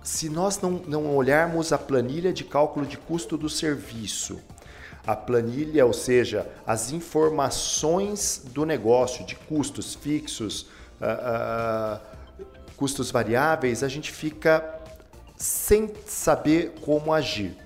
se 0.00 0.28
nós 0.28 0.60
não, 0.60 0.70
não 0.70 1.16
olharmos 1.16 1.72
a 1.72 1.78
planilha 1.78 2.32
de 2.32 2.44
cálculo 2.44 2.86
de 2.86 2.96
custo 2.96 3.36
do 3.36 3.48
serviço, 3.48 4.38
a 5.04 5.16
planilha, 5.16 5.86
ou 5.86 5.92
seja, 5.92 6.46
as 6.64 6.92
informações 6.92 8.42
do 8.52 8.64
negócio, 8.64 9.24
de 9.26 9.34
custos 9.34 9.96
fixos, 9.96 10.68
uh, 11.00 11.98
uh, 12.00 12.46
custos 12.76 13.10
variáveis, 13.10 13.82
a 13.82 13.88
gente 13.88 14.12
fica 14.12 14.64
sem 15.36 15.92
saber 16.06 16.74
como 16.80 17.12
agir. 17.12 17.56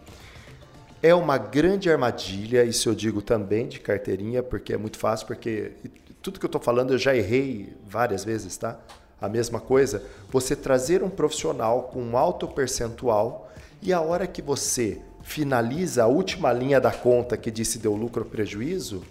É 1.03 1.15
uma 1.15 1.39
grande 1.39 1.91
armadilha, 1.91 2.63
isso 2.63 2.91
eu 2.91 2.95
digo 2.95 3.23
também 3.23 3.67
de 3.67 3.81
carteirinha, 3.81 4.43
porque 4.43 4.75
é 4.75 4.77
muito 4.77 4.99
fácil, 4.99 5.27
porque 5.27 5.73
tudo 6.21 6.39
que 6.39 6.45
eu 6.45 6.49
estou 6.49 6.61
falando 6.61 6.93
eu 6.93 6.99
já 6.99 7.17
errei 7.17 7.73
várias 7.87 8.23
vezes, 8.23 8.55
tá? 8.59 8.79
A 9.19 9.29
mesma 9.29 9.61
coisa, 9.61 10.03
você 10.31 10.55
trazer 10.55 11.03
um 11.03 11.09
profissional 11.09 11.85
com 11.85 12.03
um 12.03 12.19
alto 12.19 12.47
percentual 12.47 13.51
e 13.81 13.95
a 13.95 14.01
hora 14.01 14.27
que 14.27 14.43
você 14.43 15.01
finaliza 15.23 16.05
a 16.05 16.07
última 16.07 16.53
linha 16.53 16.79
da 16.79 16.91
conta 16.91 17.37
que 17.37 17.51
disse 17.51 17.79
deu 17.79 17.95
lucro 17.95 18.25
ou 18.25 18.29
prejuízo, 18.29 19.03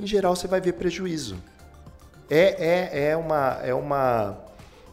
em 0.00 0.06
geral 0.06 0.34
você 0.34 0.46
vai 0.46 0.62
ver 0.62 0.72
prejuízo. 0.72 1.36
É, 2.30 2.90
é, 2.98 3.08
é, 3.10 3.16
uma, 3.16 3.58
é, 3.62 3.74
uma, 3.74 4.38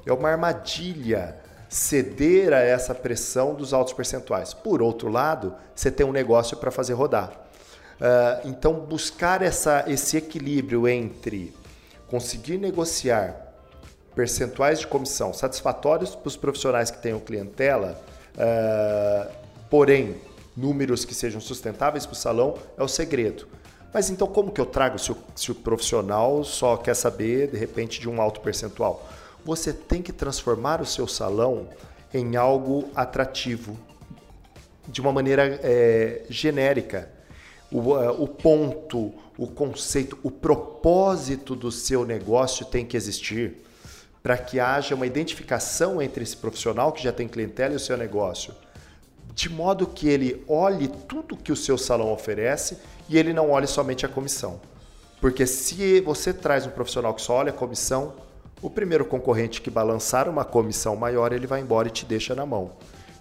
é 0.06 0.12
uma 0.12 0.30
armadilha 0.30 1.38
ceder 1.70 2.52
a 2.52 2.60
essa 2.60 2.96
pressão 2.96 3.54
dos 3.54 3.74
altos 3.74 3.94
percentuais. 3.94 4.54
Por 4.54 4.82
outro 4.82 5.08
lado, 5.08 5.54
você 5.76 5.92
tem 5.92 6.06
um 6.06 6.12
negócio 6.12 6.58
para 6.58 6.72
fazer 6.72 6.94
rodar. 6.94 7.32
Uh, 8.02 8.48
então, 8.48 8.74
buscar 8.74 9.42
essa, 9.44 9.86
esse 9.88 10.18
equilíbrio 10.18 10.88
entre 10.88 11.54
conseguir 12.08 12.58
negociar 12.58 13.36
percentuais 14.16 14.80
de 14.80 14.88
comissão 14.88 15.32
satisfatórios 15.32 16.16
para 16.16 16.28
os 16.28 16.36
profissionais 16.36 16.90
que 16.90 16.98
tenham 16.98 17.20
clientela, 17.20 18.02
uh, 18.36 19.32
porém, 19.70 20.16
números 20.58 21.06
que 21.06 21.14
sejam 21.14 21.40
sustentáveis 21.40 22.06
para 22.06 22.14
o 22.14 22.18
salão 22.18 22.56
é 22.78 22.84
o 22.84 22.88
segredo. 22.88 23.48
Mas 23.94 24.10
então, 24.10 24.28
como 24.28 24.52
que 24.52 24.62
eu 24.62 24.66
trago 24.66 24.98
se 24.98 25.12
o, 25.12 25.18
se 25.36 25.52
o 25.52 25.56
profissional 25.56 26.44
só 26.44 26.78
quer 26.78 26.96
saber, 26.96 27.52
de 27.52 27.58
repente, 27.58 28.00
de 28.00 28.10
um 28.10 28.22
alto 28.22 28.40
percentual? 28.42 29.08
Você 29.46 29.74
tem 29.74 30.02
que 30.02 30.12
transformar 30.12 30.82
o 30.82 30.86
seu 30.86 31.08
salão 31.08 31.70
em 32.14 32.36
algo 32.36 32.90
atrativo, 32.96 33.78
de 34.88 35.02
uma 35.02 35.12
maneira 35.12 35.60
é, 35.64 36.24
genérica. 36.30 37.10
O, 37.72 37.94
uh, 37.94 38.24
o 38.24 38.28
ponto, 38.28 39.14
o 39.38 39.48
conceito, 39.48 40.18
o 40.24 40.32
propósito 40.32 41.56
do 41.56 41.72
seu 41.72 42.04
negócio 42.04 42.66
tem 42.66 42.84
que 42.86 42.98
existir 42.98 43.58
para 44.24 44.38
que 44.38 44.60
haja 44.60 44.96
uma 44.96 45.06
identificação 45.06 46.02
entre 46.02 46.24
esse 46.24 46.36
profissional 46.36 46.92
que 46.92 47.04
já 47.04 47.12
tem 47.12 47.28
clientela 47.28 47.74
e 47.74 47.78
o 47.78 47.80
seu 47.80 47.96
negócio, 47.96 48.54
de 49.34 49.48
modo 49.48 49.88
que 49.88 50.10
ele 50.10 50.44
olhe 50.48 50.88
tudo 51.08 51.38
que 51.38 51.52
o 51.52 51.56
seu 51.56 51.78
salão 51.78 52.12
oferece 52.12 52.80
e 53.08 53.18
ele 53.18 53.32
não 53.32 53.52
olhe 53.52 53.68
somente 53.68 54.06
a 54.06 54.10
comissão. 54.10 54.60
Porque 55.22 55.46
se 55.46 56.02
você 56.02 56.34
traz 56.34 56.66
um 56.66 56.72
profissional 56.72 57.14
que 57.14 57.22
só 57.22 57.36
olha 57.36 57.52
a 57.52 57.54
comissão, 57.54 58.14
o 58.62 58.70
primeiro 58.70 59.06
concorrente 59.06 59.62
que 59.62 59.70
balançar 59.70 60.28
uma 60.28 60.44
comissão 60.44 60.96
maior, 60.96 61.32
ele 61.32 61.48
vai 61.48 61.62
embora 61.62 61.88
e 61.88 61.92
te 61.92 62.06
deixa 62.06 62.36
na 62.36 62.46
mão. 62.46 62.72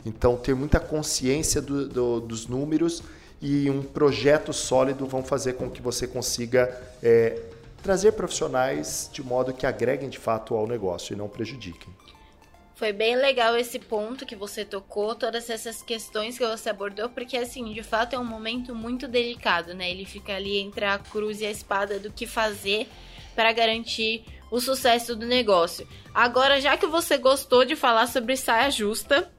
Então, 0.05 0.37
ter 0.37 0.55
muita 0.55 0.81
consciência 0.81 1.61
do, 1.61 1.89
do, 1.89 2.21
dos 2.21 2.47
números 2.47 3.03
e 3.41 3.71
um 3.71 3.83
projeto 3.83 4.53
sólido 4.53 5.07
vão 5.07 5.23
fazer 5.23 5.55
com 5.55 5.71
que 5.71 5.81
você 5.81 6.07
consiga 6.07 6.77
é, 7.03 7.41
trazer 7.83 8.13
profissionais 8.13 9.09
de 9.13 9.23
modo 9.23 9.53
que 9.53 9.67
agreguem 9.67 10.09
de 10.09 10.19
fato 10.19 10.55
ao 10.55 10.67
negócio 10.67 11.13
e 11.13 11.17
não 11.17 11.29
prejudiquem. 11.29 11.93
Foi 12.75 12.93
bem 12.93 13.17
legal 13.17 13.57
esse 13.57 13.79
ponto 13.79 14.25
que 14.25 14.37
você 14.37 14.65
tocou, 14.65 15.15
todas 15.15 15.51
essas 15.51 15.83
questões 15.83 16.39
que 16.39 16.47
você 16.47 16.71
abordou, 16.71 17.09
porque 17.09 17.37
assim, 17.37 17.73
de 17.73 17.83
fato 17.83 18.15
é 18.15 18.19
um 18.19 18.25
momento 18.25 18.73
muito 18.73 19.09
delicado, 19.09 19.75
né? 19.75 19.91
Ele 19.91 20.05
fica 20.05 20.37
ali 20.37 20.59
entre 20.59 20.85
a 20.85 20.97
cruz 20.97 21.41
e 21.41 21.47
a 21.47 21.51
espada 21.51 21.99
do 21.99 22.13
que 22.13 22.25
fazer 22.25 22.89
para 23.35 23.53
garantir 23.53 24.25
o 24.51 24.61
sucesso 24.61 25.15
do 25.15 25.27
negócio. 25.27 25.87
Agora, 26.15 26.61
já 26.61 26.77
que 26.77 26.87
você 26.87 27.17
gostou 27.17 27.65
de 27.65 27.77
falar 27.77 28.07
sobre 28.07 28.37
saia 28.37 28.71
justa, 28.71 29.31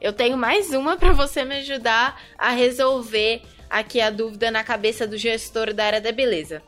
eu 0.00 0.12
tenho 0.12 0.36
mais 0.36 0.70
uma 0.70 0.96
para 0.96 1.12
você 1.12 1.44
me 1.44 1.56
ajudar 1.56 2.20
a 2.36 2.50
resolver 2.50 3.42
aqui 3.68 4.00
a 4.00 4.10
dúvida 4.10 4.50
na 4.50 4.62
cabeça 4.62 5.06
do 5.06 5.16
gestor 5.16 5.72
da 5.72 5.84
área 5.84 6.00
da 6.00 6.12
beleza. 6.12 6.62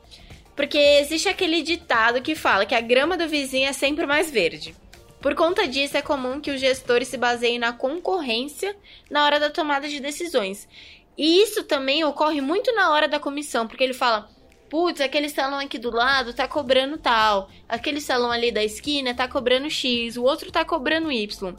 Porque 0.56 0.78
existe 0.78 1.28
aquele 1.28 1.62
ditado 1.62 2.22
que 2.22 2.34
fala 2.34 2.66
que 2.66 2.74
a 2.74 2.80
grama 2.80 3.16
do 3.16 3.28
vizinho 3.28 3.68
é 3.68 3.72
sempre 3.72 4.06
mais 4.06 4.30
verde. 4.30 4.74
Por 5.20 5.34
conta 5.34 5.66
disso, 5.66 5.96
é 5.96 6.02
comum 6.02 6.40
que 6.40 6.50
os 6.50 6.60
gestores 6.60 7.08
se 7.08 7.16
baseiem 7.16 7.58
na 7.58 7.72
concorrência 7.72 8.76
na 9.10 9.24
hora 9.24 9.40
da 9.40 9.50
tomada 9.50 9.88
de 9.88 10.00
decisões. 10.00 10.68
E 11.16 11.42
isso 11.42 11.64
também 11.64 12.04
ocorre 12.04 12.40
muito 12.40 12.72
na 12.74 12.92
hora 12.92 13.08
da 13.08 13.18
comissão, 13.18 13.66
porque 13.66 13.82
ele 13.82 13.94
fala: 13.94 14.28
putz, 14.68 15.00
aquele 15.00 15.28
salão 15.28 15.58
aqui 15.58 15.78
do 15.78 15.90
lado 15.90 16.32
tá 16.34 16.46
cobrando 16.46 16.98
tal, 16.98 17.48
aquele 17.68 18.00
salão 18.00 18.30
ali 18.30 18.52
da 18.52 18.62
esquina 18.62 19.14
tá 19.14 19.26
cobrando 19.26 19.70
X, 19.70 20.16
o 20.16 20.22
outro 20.22 20.50
tá 20.50 20.64
cobrando 20.64 21.10
Y. 21.10 21.54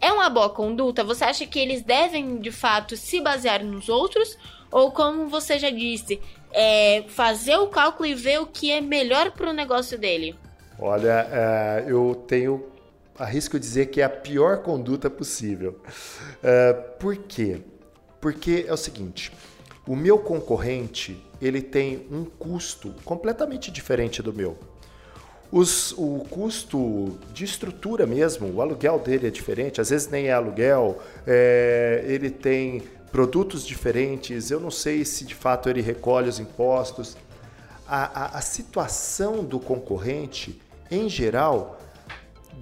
É 0.00 0.12
uma 0.12 0.28
boa 0.28 0.50
conduta? 0.50 1.04
Você 1.04 1.24
acha 1.24 1.46
que 1.46 1.58
eles 1.58 1.82
devem 1.82 2.38
de 2.38 2.50
fato 2.50 2.96
se 2.96 3.20
basear 3.20 3.64
nos 3.64 3.88
outros? 3.88 4.36
Ou 4.70 4.90
como 4.90 5.28
você 5.28 5.58
já 5.58 5.70
disse, 5.70 6.20
é, 6.52 7.04
fazer 7.08 7.56
o 7.56 7.68
cálculo 7.68 8.08
e 8.08 8.14
ver 8.14 8.40
o 8.40 8.46
que 8.46 8.70
é 8.70 8.80
melhor 8.80 9.30
para 9.30 9.48
o 9.48 9.52
negócio 9.52 9.96
dele? 9.96 10.36
Olha, 10.78 11.28
é, 11.30 11.84
eu 11.86 12.24
tenho 12.26 12.66
arrisco 13.18 13.58
dizer 13.58 13.86
que 13.86 14.00
é 14.00 14.04
a 14.04 14.10
pior 14.10 14.58
conduta 14.58 15.08
possível. 15.08 15.80
É, 16.42 16.72
por 16.72 17.16
quê? 17.16 17.62
Porque 18.20 18.64
é 18.68 18.72
o 18.72 18.76
seguinte: 18.76 19.32
o 19.86 19.94
meu 19.94 20.18
concorrente 20.18 21.16
ele 21.46 21.60
tem 21.60 22.06
um 22.10 22.24
custo 22.24 22.94
completamente 23.04 23.70
diferente 23.70 24.22
do 24.22 24.32
meu. 24.32 24.56
Os, 25.52 25.92
o 25.92 26.24
custo 26.30 27.18
de 27.32 27.44
estrutura 27.44 28.06
mesmo, 28.06 28.52
o 28.52 28.60
aluguel 28.60 28.98
dele 28.98 29.28
é 29.28 29.30
diferente, 29.30 29.80
às 29.80 29.90
vezes 29.90 30.08
nem 30.08 30.26
é 30.26 30.32
aluguel, 30.32 31.00
é, 31.26 32.02
ele 32.06 32.30
tem 32.30 32.82
produtos 33.12 33.64
diferentes, 33.64 34.50
eu 34.50 34.58
não 34.58 34.70
sei 34.70 35.04
se 35.04 35.24
de 35.24 35.34
fato 35.34 35.68
ele 35.68 35.80
recolhe 35.80 36.28
os 36.28 36.40
impostos. 36.40 37.16
A, 37.86 38.24
a, 38.24 38.38
a 38.38 38.40
situação 38.40 39.44
do 39.44 39.60
concorrente, 39.60 40.60
em 40.90 41.08
geral, 41.08 41.78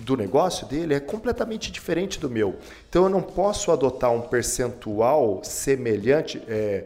do 0.03 0.17
negócio 0.17 0.67
dele 0.67 0.95
é 0.95 1.01
completamente 1.01 1.71
diferente 1.71 2.19
do 2.19 2.29
meu. 2.29 2.57
Então 2.89 3.05
eu 3.05 3.09
não 3.09 3.23
posso 3.23 3.71
adotar 3.71 4.11
um 4.13 4.23
percentual 4.23 5.41
semelhante 5.43 6.43
é, 6.49 6.85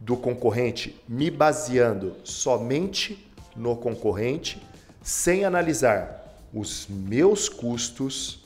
do 0.00 0.16
concorrente 0.16 1.00
me 1.08 1.30
baseando 1.30 2.16
somente 2.24 3.26
no 3.56 3.76
concorrente, 3.76 4.62
sem 5.02 5.44
analisar 5.44 6.38
os 6.54 6.86
meus 6.88 7.48
custos, 7.48 8.44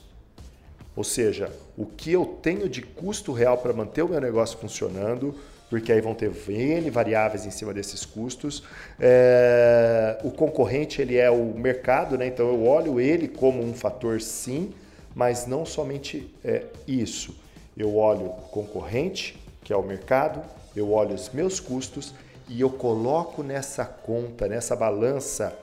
ou 0.95 1.03
seja, 1.03 1.51
o 1.77 1.85
que 1.85 2.11
eu 2.11 2.25
tenho 2.41 2.67
de 2.67 2.81
custo 2.81 3.31
real 3.31 3.57
para 3.57 3.73
manter 3.73 4.01
o 4.01 4.09
meu 4.09 4.19
negócio 4.19 4.57
funcionando, 4.57 5.35
porque 5.69 5.91
aí 5.91 6.01
vão 6.01 6.13
ter 6.13 6.31
N 6.49 6.89
variáveis 6.89 7.45
em 7.45 7.51
cima 7.51 7.73
desses 7.73 8.05
custos. 8.05 8.63
É, 8.99 10.19
o 10.23 10.29
concorrente 10.29 11.01
ele 11.01 11.17
é 11.17 11.31
o 11.31 11.53
mercado, 11.55 12.17
né? 12.17 12.27
então 12.27 12.47
eu 12.47 12.65
olho 12.65 12.99
ele 12.99 13.27
como 13.27 13.63
um 13.63 13.73
fator 13.73 14.21
sim, 14.21 14.71
mas 15.15 15.47
não 15.47 15.65
somente 15.65 16.31
é, 16.43 16.65
isso. 16.87 17.35
Eu 17.75 17.95
olho 17.97 18.25
o 18.25 18.49
concorrente, 18.51 19.35
que 19.63 19.73
é 19.73 19.75
o 19.75 19.81
mercado, 19.81 20.43
eu 20.75 20.91
olho 20.91 21.15
os 21.15 21.29
meus 21.29 21.59
custos 21.59 22.13
e 22.47 22.61
eu 22.61 22.69
coloco 22.69 23.41
nessa 23.41 23.85
conta, 23.85 24.47
nessa 24.47 24.75
balança, 24.75 25.57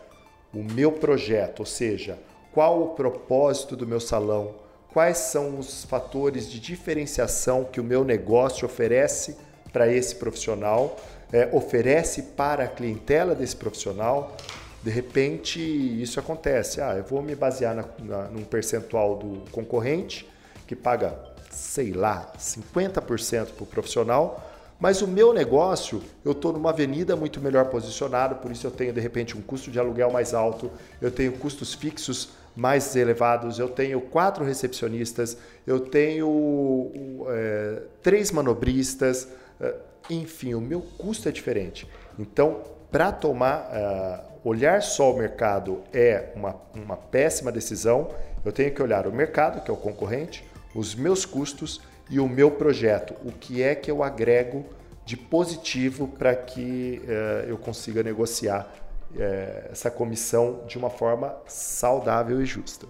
o 0.52 0.62
meu 0.62 0.92
projeto, 0.92 1.60
ou 1.60 1.66
seja, 1.66 2.18
qual 2.52 2.82
o 2.82 2.88
propósito 2.90 3.76
do 3.76 3.86
meu 3.86 4.00
salão, 4.00 4.54
quais 4.92 5.18
são 5.18 5.58
os 5.58 5.84
fatores 5.84 6.50
de 6.50 6.58
diferenciação 6.58 7.64
que 7.64 7.80
o 7.80 7.84
meu 7.84 8.04
negócio 8.04 8.66
oferece 8.66 9.36
para 9.72 9.92
esse 9.92 10.16
profissional, 10.16 10.96
é, 11.32 11.48
oferece 11.52 12.22
para 12.22 12.64
a 12.64 12.68
clientela 12.68 13.34
desse 13.34 13.54
profissional. 13.54 14.36
De 14.82 14.90
repente, 14.90 15.60
isso 15.60 16.18
acontece. 16.18 16.80
Ah, 16.80 16.94
eu 16.96 17.04
vou 17.04 17.22
me 17.22 17.36
basear 17.36 17.74
na, 17.74 17.84
na, 18.00 18.24
num 18.28 18.42
percentual 18.42 19.16
do 19.16 19.50
concorrente 19.50 20.28
que 20.66 20.74
paga, 20.74 21.16
sei 21.50 21.92
lá, 21.92 22.32
50% 22.38 23.52
para 23.52 23.62
o 23.62 23.66
profissional, 23.66 24.49
mas 24.80 25.02
o 25.02 25.06
meu 25.06 25.32
negócio, 25.34 26.02
eu 26.24 26.32
estou 26.32 26.52
numa 26.52 26.70
avenida 26.70 27.14
muito 27.14 27.40
melhor 27.40 27.66
posicionado, 27.66 28.36
por 28.36 28.50
isso 28.50 28.66
eu 28.66 28.70
tenho 28.70 28.92
de 28.92 29.00
repente 29.00 29.36
um 29.36 29.42
custo 29.42 29.70
de 29.70 29.78
aluguel 29.78 30.10
mais 30.10 30.32
alto, 30.32 30.70
eu 31.02 31.10
tenho 31.10 31.32
custos 31.32 31.74
fixos 31.74 32.30
mais 32.56 32.96
elevados, 32.96 33.58
eu 33.58 33.68
tenho 33.68 34.00
quatro 34.00 34.44
recepcionistas, 34.44 35.36
eu 35.66 35.78
tenho 35.80 36.90
é, 37.28 37.82
três 38.02 38.30
manobristas, 38.32 39.28
é, 39.60 39.74
enfim, 40.08 40.54
o 40.54 40.60
meu 40.60 40.80
custo 40.80 41.28
é 41.28 41.32
diferente. 41.32 41.86
Então, 42.18 42.62
para 42.90 43.12
tomar, 43.12 43.70
uh, 43.70 44.48
olhar 44.48 44.82
só 44.82 45.12
o 45.12 45.16
mercado 45.16 45.82
é 45.92 46.32
uma, 46.34 46.56
uma 46.74 46.96
péssima 46.96 47.52
decisão. 47.52 48.08
Eu 48.44 48.50
tenho 48.50 48.74
que 48.74 48.82
olhar 48.82 49.06
o 49.06 49.12
mercado, 49.12 49.62
que 49.62 49.70
é 49.70 49.74
o 49.74 49.76
concorrente, 49.76 50.44
os 50.74 50.94
meus 50.94 51.24
custos 51.24 51.80
e 52.10 52.18
o 52.18 52.28
meu 52.28 52.50
projeto. 52.50 53.14
O 53.24 53.32
que 53.32 53.62
é 53.62 53.74
que 53.74 53.90
eu 53.90 54.02
agrego 54.02 54.66
de 55.06 55.16
positivo 55.16 56.08
para 56.08 56.34
que 56.34 57.00
uh, 57.04 57.48
eu 57.48 57.56
consiga 57.56 58.02
negociar 58.02 58.68
uh, 59.12 59.72
essa 59.72 59.90
comissão 59.90 60.64
de 60.68 60.76
uma 60.76 60.90
forma 60.90 61.36
saudável 61.46 62.42
e 62.42 62.46
justa. 62.46 62.86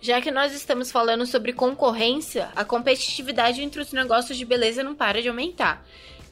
Já 0.00 0.20
que 0.20 0.30
nós 0.30 0.52
estamos 0.52 0.92
falando 0.92 1.26
sobre 1.26 1.52
concorrência, 1.52 2.50
a 2.54 2.64
competitividade 2.64 3.62
entre 3.62 3.80
os 3.80 3.92
negócios 3.92 4.36
de 4.36 4.44
beleza 4.44 4.82
não 4.82 4.94
para 4.94 5.22
de 5.22 5.28
aumentar. 5.28 5.84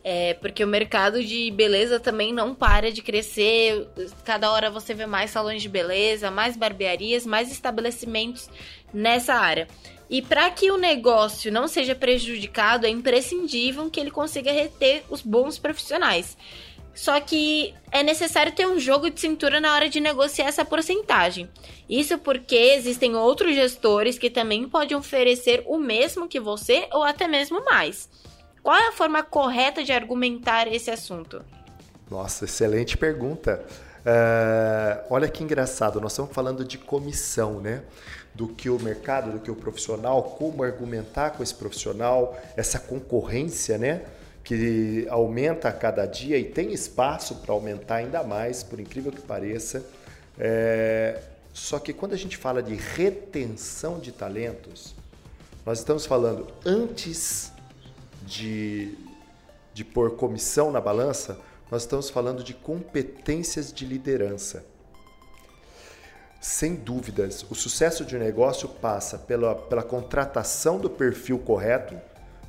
É, 0.06 0.34
porque 0.34 0.62
o 0.62 0.66
mercado 0.68 1.24
de 1.24 1.50
beleza 1.50 1.98
também 1.98 2.30
não 2.30 2.54
para 2.54 2.92
de 2.92 3.00
crescer. 3.00 3.88
Cada 4.22 4.52
hora 4.52 4.70
você 4.70 4.92
vê 4.92 5.06
mais 5.06 5.30
salões 5.30 5.62
de 5.62 5.68
beleza, 5.68 6.30
mais 6.30 6.58
barbearias, 6.58 7.24
mais 7.24 7.50
estabelecimentos 7.50 8.50
nessa 8.92 9.32
área. 9.32 9.66
E 10.08 10.20
para 10.20 10.50
que 10.50 10.70
o 10.70 10.76
negócio 10.76 11.50
não 11.50 11.66
seja 11.66 11.94
prejudicado, 11.94 12.86
é 12.86 12.90
imprescindível 12.90 13.90
que 13.90 13.98
ele 13.98 14.10
consiga 14.10 14.52
reter 14.52 15.02
os 15.08 15.22
bons 15.22 15.58
profissionais. 15.58 16.36
Só 16.94 17.20
que 17.20 17.74
é 17.90 18.02
necessário 18.02 18.52
ter 18.52 18.68
um 18.68 18.78
jogo 18.78 19.10
de 19.10 19.20
cintura 19.20 19.60
na 19.60 19.74
hora 19.74 19.88
de 19.88 19.98
negociar 19.98 20.46
essa 20.46 20.64
porcentagem. 20.64 21.48
Isso 21.88 22.16
porque 22.18 22.54
existem 22.54 23.16
outros 23.16 23.54
gestores 23.54 24.16
que 24.16 24.30
também 24.30 24.68
podem 24.68 24.96
oferecer 24.96 25.64
o 25.66 25.76
mesmo 25.76 26.28
que 26.28 26.38
você 26.38 26.86
ou 26.92 27.02
até 27.02 27.26
mesmo 27.26 27.64
mais. 27.64 28.08
Qual 28.62 28.76
é 28.76 28.88
a 28.88 28.92
forma 28.92 29.22
correta 29.22 29.82
de 29.82 29.92
argumentar 29.92 30.72
esse 30.72 30.90
assunto? 30.90 31.44
Nossa, 32.10 32.44
excelente 32.44 32.96
pergunta. 32.96 33.64
Uh, 34.04 35.04
olha 35.10 35.28
que 35.28 35.42
engraçado, 35.42 36.00
nós 36.00 36.12
estamos 36.12 36.32
falando 36.32 36.64
de 36.64 36.78
comissão, 36.78 37.60
né? 37.60 37.82
Do 38.34 38.48
que 38.48 38.68
o 38.68 38.78
mercado, 38.80 39.30
do 39.30 39.38
que 39.38 39.50
o 39.50 39.54
profissional, 39.54 40.22
como 40.38 40.62
argumentar 40.62 41.30
com 41.30 41.42
esse 41.42 41.54
profissional, 41.54 42.36
essa 42.56 42.78
concorrência, 42.78 43.78
né? 43.78 44.02
Que 44.42 45.06
aumenta 45.08 45.68
a 45.68 45.72
cada 45.72 46.04
dia 46.04 46.36
e 46.36 46.44
tem 46.44 46.72
espaço 46.72 47.36
para 47.36 47.52
aumentar 47.54 47.96
ainda 47.96 48.22
mais, 48.24 48.62
por 48.62 48.80
incrível 48.80 49.12
que 49.12 49.22
pareça. 49.22 49.84
É... 50.38 51.20
Só 51.52 51.78
que 51.78 51.92
quando 51.92 52.12
a 52.12 52.16
gente 52.16 52.36
fala 52.36 52.60
de 52.60 52.74
retenção 52.74 54.00
de 54.00 54.10
talentos, 54.10 54.94
nós 55.64 55.78
estamos 55.78 56.04
falando 56.04 56.48
antes 56.66 57.52
de, 58.26 58.98
de 59.72 59.84
pôr 59.84 60.16
comissão 60.16 60.72
na 60.72 60.80
balança, 60.80 61.38
nós 61.70 61.82
estamos 61.82 62.10
falando 62.10 62.42
de 62.42 62.52
competências 62.52 63.72
de 63.72 63.86
liderança. 63.86 64.64
Sem 66.44 66.74
dúvidas, 66.74 67.42
o 67.48 67.54
sucesso 67.54 68.04
de 68.04 68.14
um 68.14 68.18
negócio 68.18 68.68
passa 68.68 69.16
pela, 69.16 69.54
pela 69.54 69.82
contratação 69.82 70.76
do 70.78 70.90
perfil 70.90 71.38
correto, 71.38 71.96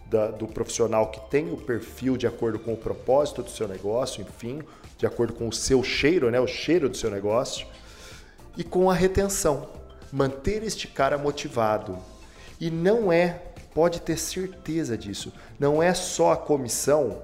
da, 0.07 0.27
do 0.31 0.47
profissional 0.47 1.09
que 1.09 1.21
tem 1.29 1.49
o 1.49 1.55
perfil 1.55 2.17
de 2.17 2.27
acordo 2.27 2.59
com 2.59 2.73
o 2.73 2.77
propósito 2.77 3.41
do 3.41 3.49
seu 3.49 3.69
negócio, 3.69 4.21
enfim, 4.21 4.61
de 4.97 5.05
acordo 5.05 5.31
com 5.31 5.47
o 5.47 5.53
seu 5.53 5.81
cheiro, 5.81 6.29
né, 6.29 6.41
o 6.41 6.45
cheiro 6.45 6.89
do 6.89 6.97
seu 6.97 7.09
negócio, 7.09 7.65
e 8.57 8.65
com 8.65 8.91
a 8.91 8.93
retenção. 8.93 9.69
Manter 10.11 10.61
este 10.61 10.89
cara 10.89 11.17
motivado. 11.17 11.97
E 12.59 12.69
não 12.69 13.13
é, 13.13 13.43
pode 13.73 14.01
ter 14.01 14.17
certeza 14.17 14.97
disso, 14.97 15.31
não 15.57 15.81
é 15.81 15.93
só 15.93 16.33
a 16.33 16.37
comissão 16.37 17.21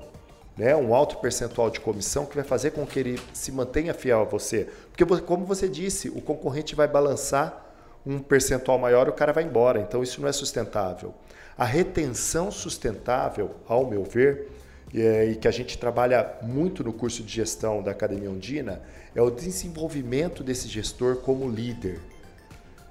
né, 0.57 0.75
um 0.75 0.93
alto 0.93 1.17
percentual 1.17 1.69
de 1.69 1.79
comissão 1.79 2.25
que 2.25 2.35
vai 2.35 2.43
fazer 2.43 2.71
com 2.71 2.85
que 2.85 2.99
ele 2.99 3.19
se 3.33 3.51
mantenha 3.51 3.93
fiel 3.93 4.21
a 4.21 4.25
você. 4.25 4.67
Porque, 4.91 5.05
como 5.21 5.45
você 5.45 5.67
disse, 5.67 6.09
o 6.09 6.21
concorrente 6.21 6.75
vai 6.75 6.87
balançar 6.87 7.67
um 8.05 8.19
percentual 8.19 8.77
maior, 8.77 9.07
o 9.07 9.13
cara 9.13 9.31
vai 9.31 9.43
embora. 9.43 9.79
Então, 9.79 10.03
isso 10.03 10.21
não 10.21 10.27
é 10.27 10.31
sustentável. 10.31 11.13
A 11.57 11.65
retenção 11.65 12.51
sustentável, 12.51 13.51
ao 13.67 13.87
meu 13.87 14.03
ver, 14.03 14.49
e 14.93 15.35
que 15.35 15.47
a 15.47 15.51
gente 15.51 15.77
trabalha 15.77 16.37
muito 16.41 16.83
no 16.83 16.91
curso 16.91 17.23
de 17.23 17.31
gestão 17.31 17.81
da 17.81 17.91
Academia 17.91 18.29
Ondina, 18.29 18.81
é 19.15 19.21
o 19.21 19.29
desenvolvimento 19.29 20.43
desse 20.43 20.67
gestor 20.67 21.17
como 21.17 21.49
líder, 21.49 21.99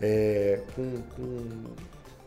é, 0.00 0.60
com, 0.74 1.02
com 1.14 1.64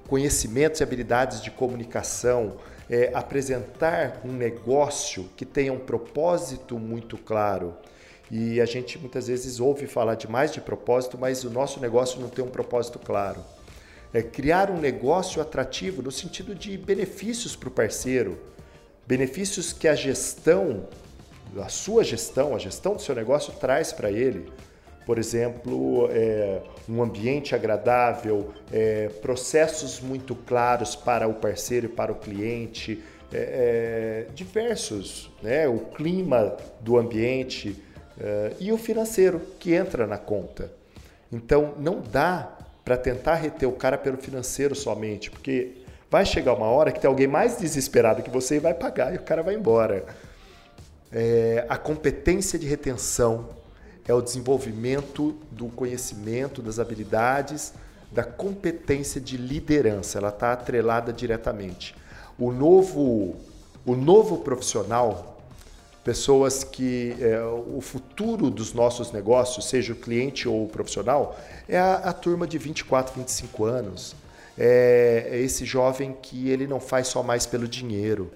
conhecimentos 0.08 0.80
e 0.80 0.84
habilidades 0.84 1.42
de 1.42 1.50
comunicação, 1.50 2.58
é, 2.90 3.12
apresentar 3.14 4.22
um 4.26 4.32
negócio 4.32 5.30
que 5.36 5.46
tenha 5.46 5.72
um 5.72 5.80
propósito 5.80 6.78
muito 6.78 7.18
claro. 7.18 7.76
E 8.32 8.60
a 8.60 8.66
gente 8.66 8.98
muitas 8.98 9.28
vezes 9.28 9.60
ouve 9.60 9.86
falar 9.88 10.16
demais 10.16 10.52
de 10.52 10.62
propósito, 10.62 11.18
mas 11.18 11.44
o 11.44 11.50
nosso 11.50 11.80
negócio 11.80 12.20
não 12.20 12.30
tem 12.30 12.44
um 12.44 12.50
propósito 12.50 13.00
claro. 13.00 13.44
É 14.14 14.22
criar 14.22 14.70
um 14.70 14.80
negócio 14.80 15.42
atrativo 15.42 16.02
no 16.02 16.12
sentido 16.12 16.54
de 16.54 16.78
benefícios 16.78 17.56
para 17.56 17.70
o 17.70 17.72
parceiro, 17.72 18.40
benefícios 19.08 19.74
que 19.74 19.88
a 19.88 19.96
gestão, 19.96 20.88
a 21.58 21.70
sua 21.70 22.04
gestão, 22.04 22.56
a 22.56 22.60
gestão 22.60 22.96
do 22.96 23.02
seu 23.02 23.16
negócio 23.16 23.54
traz 23.54 23.92
para 23.92 24.12
ele 24.12 24.52
por 25.06 25.18
exemplo, 25.18 26.10
é, 26.12 26.62
um 26.88 27.02
ambiente 27.02 27.54
agradável, 27.54 28.54
é, 28.72 29.10
processos 29.22 30.00
muito 30.00 30.36
claros 30.36 30.96
para 30.96 31.28
o 31.28 31.34
parceiro 31.34 31.88
e 31.88 31.90
para 31.90 32.12
o 32.12 32.16
cliente, 32.16 33.04
é, 33.32 34.26
é 34.28 34.34
diversos, 34.34 35.32
né? 35.42 35.68
o 35.68 35.80
clima 35.80 36.56
do 36.80 36.98
ambiente 36.98 37.76
é, 38.20 38.54
e 38.60 38.72
o 38.72 38.78
financeiro 38.78 39.42
que 39.60 39.74
entra 39.74 40.08
na 40.08 40.18
conta. 40.18 40.72
Então, 41.32 41.74
não 41.78 42.00
dá 42.00 42.58
para 42.86 42.98
tentar 42.98 43.36
reter 43.36 43.66
o 43.66 43.72
cara 43.72 43.98
pelo 43.98 44.18
financeiro 44.18 44.76
somente, 44.76 45.32
porque 45.32 45.84
vai 46.10 46.26
chegar 46.26 46.54
uma 46.54 46.68
hora 46.68 46.92
que 46.92 47.00
tem 47.00 47.08
alguém 47.08 47.28
mais 47.28 47.58
desesperado 47.58 48.22
que 48.22 48.30
você 48.30 48.58
e 48.58 48.60
vai 48.60 48.74
pagar 48.74 49.14
e 49.14 49.18
o 49.18 49.22
cara 49.24 49.42
vai 49.42 49.56
embora. 49.56 50.06
É, 51.12 51.66
a 51.68 51.78
competência 51.78 52.60
de 52.60 52.68
retenção 52.68 53.50
é 54.08 54.14
o 54.14 54.22
desenvolvimento 54.22 55.36
do 55.52 55.68
conhecimento, 55.68 56.62
das 56.62 56.80
habilidades, 56.80 57.74
da 58.12 58.24
competência 58.24 59.20
de 59.20 59.38
liderança. 59.38 60.18
Ela 60.18 60.30
está 60.30 60.54
atrelada 60.54 61.14
diretamente. 61.14 61.96
O 62.38 62.52
novo, 62.52 63.36
o 63.86 63.96
novo 63.96 64.40
profissional, 64.40 65.42
pessoas 66.04 66.64
que 66.64 67.16
é, 67.20 67.42
o 67.44 67.80
futuro 67.80 68.50
dos 68.50 68.74
nossos 68.74 69.12
negócios, 69.12 69.66
seja 69.70 69.94
o 69.94 69.96
cliente 69.96 70.48
ou 70.48 70.66
o 70.66 70.68
profissional, 70.68 71.40
é 71.68 71.80
a, 71.80 71.96
a 71.96 72.14
turma 72.14 72.46
de 72.46 72.58
24, 72.58 73.14
25 73.16 73.66
anos. 73.66 74.16
É, 74.58 75.30
é 75.32 75.40
esse 75.40 75.66
jovem 75.66 76.16
que 76.22 76.50
ele 76.50 76.68
não 76.68 76.80
faz 76.80 77.08
só 77.08 77.24
mais 77.24 77.46
pelo 77.46 77.68
dinheiro. 77.68 78.32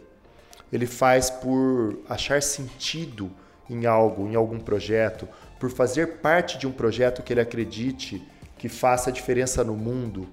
Ele 0.72 0.86
faz 0.86 1.30
por 1.30 2.00
achar 2.10 2.42
sentido 2.42 3.30
em 3.70 3.86
algo, 3.86 4.28
em 4.28 4.36
algum 4.36 4.60
projeto, 4.60 5.28
por 5.60 5.70
fazer 5.70 6.18
parte 6.20 6.58
de 6.58 6.68
um 6.68 6.72
projeto 6.72 7.22
que 7.24 7.34
ele 7.34 7.42
acredite 7.42 8.22
que 8.58 8.68
faça 8.68 9.12
diferença 9.12 9.64
no 9.64 9.76
mundo. 9.76 10.28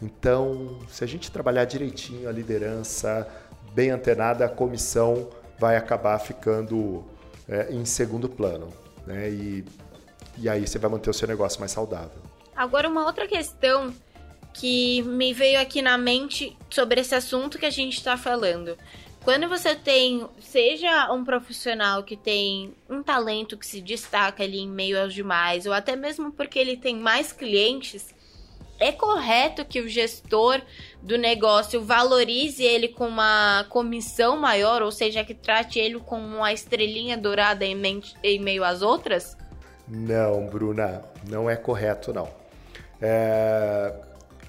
Então, 0.00 0.78
se 0.88 1.04
a 1.04 1.06
gente 1.06 1.30
trabalhar 1.30 1.64
direitinho 1.64 2.28
a 2.28 2.32
liderança, 2.32 3.28
bem 3.74 3.90
antenada, 3.90 4.44
a 4.44 4.48
comissão 4.48 5.28
vai 5.58 5.76
acabar 5.76 6.18
ficando 6.18 7.04
é, 7.48 7.68
em 7.70 7.84
segundo 7.84 8.28
plano. 8.28 8.68
Né? 9.06 9.30
E, 9.30 9.64
e 10.38 10.48
aí 10.48 10.66
você 10.66 10.78
vai 10.78 10.90
manter 10.90 11.10
o 11.10 11.14
seu 11.14 11.26
negócio 11.26 11.58
mais 11.58 11.72
saudável. 11.72 12.22
Agora, 12.54 12.88
uma 12.88 13.04
outra 13.04 13.26
questão 13.26 13.92
que 14.52 15.02
me 15.02 15.32
veio 15.32 15.60
aqui 15.60 15.80
na 15.82 15.96
mente 15.96 16.56
sobre 16.70 17.00
esse 17.00 17.14
assunto 17.14 17.58
que 17.58 17.66
a 17.66 17.70
gente 17.70 17.96
está 17.96 18.16
falando. 18.16 18.76
Quando 19.28 19.46
você 19.46 19.74
tem, 19.74 20.26
seja 20.40 21.12
um 21.12 21.22
profissional 21.22 22.02
que 22.02 22.16
tem 22.16 22.72
um 22.88 23.02
talento 23.02 23.58
que 23.58 23.66
se 23.66 23.78
destaca 23.78 24.42
ali 24.42 24.60
em 24.60 24.70
meio 24.70 24.98
aos 24.98 25.12
demais, 25.12 25.66
ou 25.66 25.74
até 25.74 25.94
mesmo 25.94 26.32
porque 26.32 26.58
ele 26.58 26.78
tem 26.78 26.96
mais 26.96 27.30
clientes, 27.30 28.06
é 28.80 28.90
correto 28.90 29.66
que 29.66 29.82
o 29.82 29.86
gestor 29.86 30.62
do 31.02 31.18
negócio 31.18 31.82
valorize 31.84 32.64
ele 32.64 32.88
com 32.88 33.06
uma 33.06 33.66
comissão 33.68 34.38
maior, 34.38 34.80
ou 34.80 34.90
seja, 34.90 35.22
que 35.22 35.34
trate 35.34 35.78
ele 35.78 36.00
como 36.00 36.38
uma 36.38 36.50
estrelinha 36.50 37.14
dourada 37.14 37.66
em, 37.66 37.76
meio 38.40 38.64
às 38.64 38.80
outras? 38.80 39.36
Não, 39.86 40.46
Bruna, 40.46 41.04
não 41.28 41.50
é 41.50 41.56
correto, 41.56 42.14
não. 42.14 42.30
É, 42.98 43.92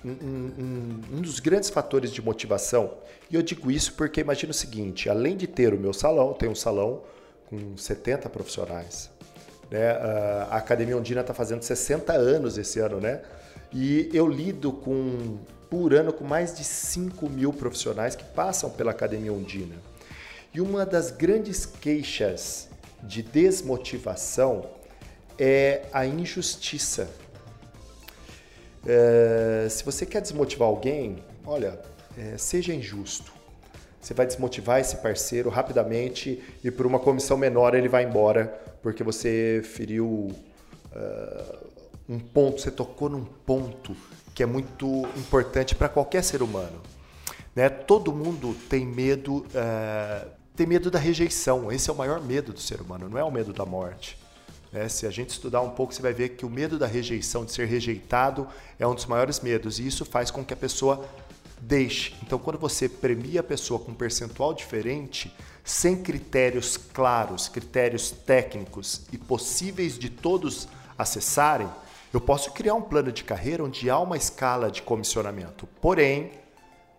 um, 0.03 1.01
um, 1.11 1.21
dos 1.21 1.39
grandes 1.39 1.69
fatores 1.69 2.11
de 2.11 2.21
motivação, 2.21 2.93
e 3.29 3.35
eu 3.35 3.41
digo 3.41 3.69
isso 3.69 3.93
porque 3.93 4.21
imagina 4.21 4.51
o 4.51 4.53
seguinte: 4.53 5.09
além 5.09 5.35
de 5.35 5.47
ter 5.47 5.73
o 5.73 5.77
meu 5.77 5.93
salão, 5.93 6.33
tem 6.33 6.49
um 6.49 6.55
salão 6.55 7.03
com 7.49 7.75
70 7.75 8.29
profissionais. 8.29 9.09
Né? 9.69 9.91
A 10.49 10.57
Academia 10.57 10.97
Ondina 10.97 11.21
está 11.21 11.33
fazendo 11.33 11.63
60 11.63 12.13
anos 12.13 12.57
esse 12.57 12.79
ano, 12.79 12.99
né? 12.99 13.21
E 13.71 14.09
eu 14.13 14.27
lido 14.27 14.71
com, 14.71 15.37
por 15.69 15.93
ano 15.93 16.11
com 16.11 16.23
mais 16.23 16.55
de 16.57 16.63
5 16.63 17.29
mil 17.29 17.53
profissionais 17.53 18.15
que 18.15 18.23
passam 18.23 18.69
pela 18.69 18.91
Academia 18.91 19.31
Ondina. 19.31 19.75
E 20.53 20.59
uma 20.59 20.85
das 20.85 21.11
grandes 21.11 21.65
queixas 21.65 22.67
de 23.03 23.21
desmotivação 23.21 24.65
é 25.37 25.83
a 25.93 26.05
injustiça 26.05 27.09
É, 28.85 29.67
se 29.69 29.83
você 29.83 30.05
quer 30.05 30.21
desmotivar 30.21 30.67
alguém, 30.67 31.23
olha, 31.45 31.79
é, 32.17 32.37
seja 32.37 32.73
injusto. 32.73 33.31
Você 34.01 34.13
vai 34.13 34.25
desmotivar 34.25 34.79
esse 34.79 34.97
parceiro 34.97 35.49
rapidamente 35.49 36.41
e 36.63 36.71
por 36.71 36.85
uma 36.85 36.99
comissão 36.99 37.37
menor 37.37 37.75
ele 37.75 37.89
vai 37.89 38.05
embora 38.05 38.47
porque 38.81 39.03
você 39.03 39.61
feriu 39.63 40.05
uh, 40.07 41.67
um 42.07 42.17
ponto, 42.17 42.61
você 42.61 42.71
tocou 42.71 43.09
num 43.09 43.25
ponto 43.25 43.95
que 44.33 44.41
é 44.41 44.45
muito 44.45 45.05
importante 45.17 45.75
para 45.75 45.89
qualquer 45.89 46.23
ser 46.23 46.41
humano. 46.41 46.81
Né? 47.55 47.69
Todo 47.69 48.13
mundo 48.13 48.55
tem 48.69 48.85
medo, 48.85 49.39
uh, 49.39 50.29
tem 50.55 50.65
medo 50.65 50.89
da 50.89 50.97
rejeição. 50.97 51.71
Esse 51.71 51.89
é 51.89 51.93
o 51.93 51.95
maior 51.95 52.21
medo 52.21 52.53
do 52.53 52.59
ser 52.59 52.79
humano, 52.79 53.09
não 53.09 53.17
é 53.17 53.23
o 53.23 53.31
medo 53.31 53.51
da 53.51 53.65
morte. 53.65 54.17
Né? 54.71 54.87
Se 54.89 55.05
a 55.05 55.11
gente 55.11 55.29
estudar 55.29 55.61
um 55.61 55.71
pouco, 55.71 55.93
você 55.93 56.01
vai 56.01 56.13
ver 56.13 56.29
que 56.29 56.45
o 56.45 56.49
medo 56.49 56.77
da 56.77 56.87
rejeição, 56.87 57.45
de 57.45 57.51
ser 57.51 57.67
rejeitado, 57.67 58.47
é 58.77 58.87
um 58.87 58.95
dos 58.95 59.05
maiores 59.05 59.39
medos 59.39 59.79
e 59.79 59.87
isso 59.87 60.05
faz 60.05 60.31
com 60.31 60.43
que 60.43 60.53
a 60.53 60.57
pessoa 60.57 61.07
deixe. 61.61 62.15
Então, 62.23 62.39
quando 62.39 62.57
você 62.57 62.87
premia 62.87 63.41
a 63.41 63.43
pessoa 63.43 63.79
com 63.79 63.91
um 63.91 63.95
percentual 63.95 64.53
diferente, 64.53 65.33
sem 65.63 66.01
critérios 66.01 66.77
claros, 66.77 67.47
critérios 67.47 68.11
técnicos 68.11 69.01
e 69.11 69.17
possíveis 69.17 69.97
de 69.97 70.09
todos 70.09 70.67
acessarem, 70.97 71.69
eu 72.11 72.19
posso 72.19 72.51
criar 72.51 72.73
um 72.73 72.81
plano 72.81 73.11
de 73.11 73.23
carreira 73.23 73.63
onde 73.63 73.89
há 73.89 73.99
uma 73.99 74.17
escala 74.17 74.71
de 74.71 74.81
comissionamento. 74.81 75.67
Porém, 75.79 76.31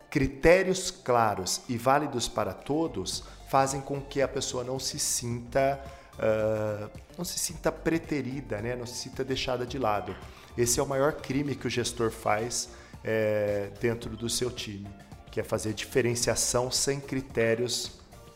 critérios 0.09 0.91
claros 0.91 1.63
e 1.69 1.77
válidos 1.77 2.29
para 2.29 2.53
todos 2.53 3.25
fazem 3.49 3.81
com 3.81 4.01
que 4.01 4.23
a 4.23 4.29
pessoa 4.29 4.63
não 4.63 4.79
se 4.79 4.99
sinta 4.99 5.81
uh, 6.14 6.90
não 7.16 7.25
se 7.25 7.38
sinta 7.38 7.70
preterida, 7.70 8.61
né? 8.61 8.75
não 8.77 8.87
se 8.87 8.94
sinta 8.94 9.25
deixada 9.25 9.66
de 9.66 9.79
lado. 9.79 10.16
Esse 10.57 10.81
é 10.81 10.83
o 10.83 10.87
maior 10.87 11.12
crime 11.12 11.55
que 11.55 11.66
o 11.66 11.70
gestor 11.70 12.11
faz 12.11 12.70
é, 13.05 13.70
dentro 13.81 14.16
do 14.16 14.29
seu 14.29 14.51
time, 14.51 14.88
que 15.31 15.40
é 15.40 15.44
fazer 15.44 15.73
diferenciação 15.73 16.70
sem 16.70 17.01
critérios 17.01 17.92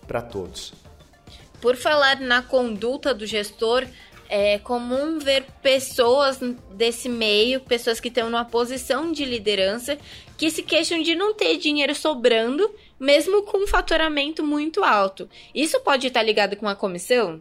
para 0.06 0.22
todos. 0.22 0.72
Por 1.60 1.76
falar 1.76 2.20
na 2.20 2.42
conduta 2.42 3.14
do 3.14 3.26
gestor, 3.26 3.86
é 4.28 4.58
comum 4.58 5.18
ver 5.18 5.44
pessoas 5.62 6.38
desse 6.72 7.08
meio, 7.08 7.60
pessoas 7.60 8.00
que 8.00 8.08
estão 8.08 8.30
numa 8.30 8.44
posição 8.44 9.12
de 9.12 9.24
liderança, 9.24 9.98
que 10.36 10.50
se 10.50 10.62
queixam 10.62 11.02
de 11.02 11.14
não 11.14 11.34
ter 11.34 11.56
dinheiro 11.56 11.94
sobrando, 11.94 12.70
mesmo 12.98 13.42
com 13.44 13.64
um 13.64 13.66
faturamento 13.66 14.44
muito 14.44 14.82
alto. 14.82 15.28
Isso 15.54 15.80
pode 15.80 16.06
estar 16.06 16.22
ligado 16.22 16.56
com 16.56 16.68
a 16.68 16.74
comissão? 16.74 17.40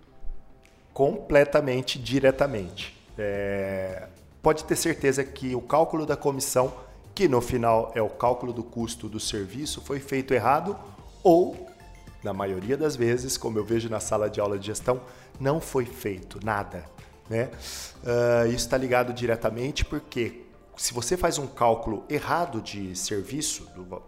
Completamente, 0.94 1.98
diretamente. 1.98 2.98
É... 3.18 4.08
Pode 4.42 4.66
ter 4.66 4.76
certeza 4.76 5.24
que 5.24 5.56
o 5.56 5.62
cálculo 5.62 6.06
da 6.06 6.18
comissão 6.18 6.74
que 7.16 7.28
no 7.28 7.42
final 7.42 7.92
é 7.96 8.02
o 8.02 8.10
cálculo 8.10 8.52
do 8.52 8.64
custo 8.64 9.08
do 9.08 9.20
serviço, 9.20 9.82
foi 9.82 10.00
feito 10.00 10.34
errado 10.34 10.78
ou, 11.22 11.68
na 12.24 12.34
maioria 12.34 12.76
das 12.76 12.96
vezes, 12.96 13.38
como 13.38 13.60
eu 13.60 13.64
vejo 13.64 13.90
na 13.90 14.00
sala 14.00 14.30
de 14.30 14.40
aula 14.40 14.58
de 14.58 14.66
gestão, 14.66 15.02
não 15.40 15.62
foi 15.62 15.86
feito 15.86 16.40
nada. 16.44 16.86
Né? 17.30 17.50
Uh, 18.04 18.48
isso 18.48 18.58
está 18.58 18.78
ligado 18.78 19.14
diretamente 19.14 19.86
porque 19.86 20.42
se 20.76 20.94
você 20.94 21.16
faz 21.16 21.38
um 21.38 21.48
cálculo 21.48 22.04
errado 22.10 22.62
de 22.62 22.96
serviço, 22.96 23.66
do, 23.76 24.02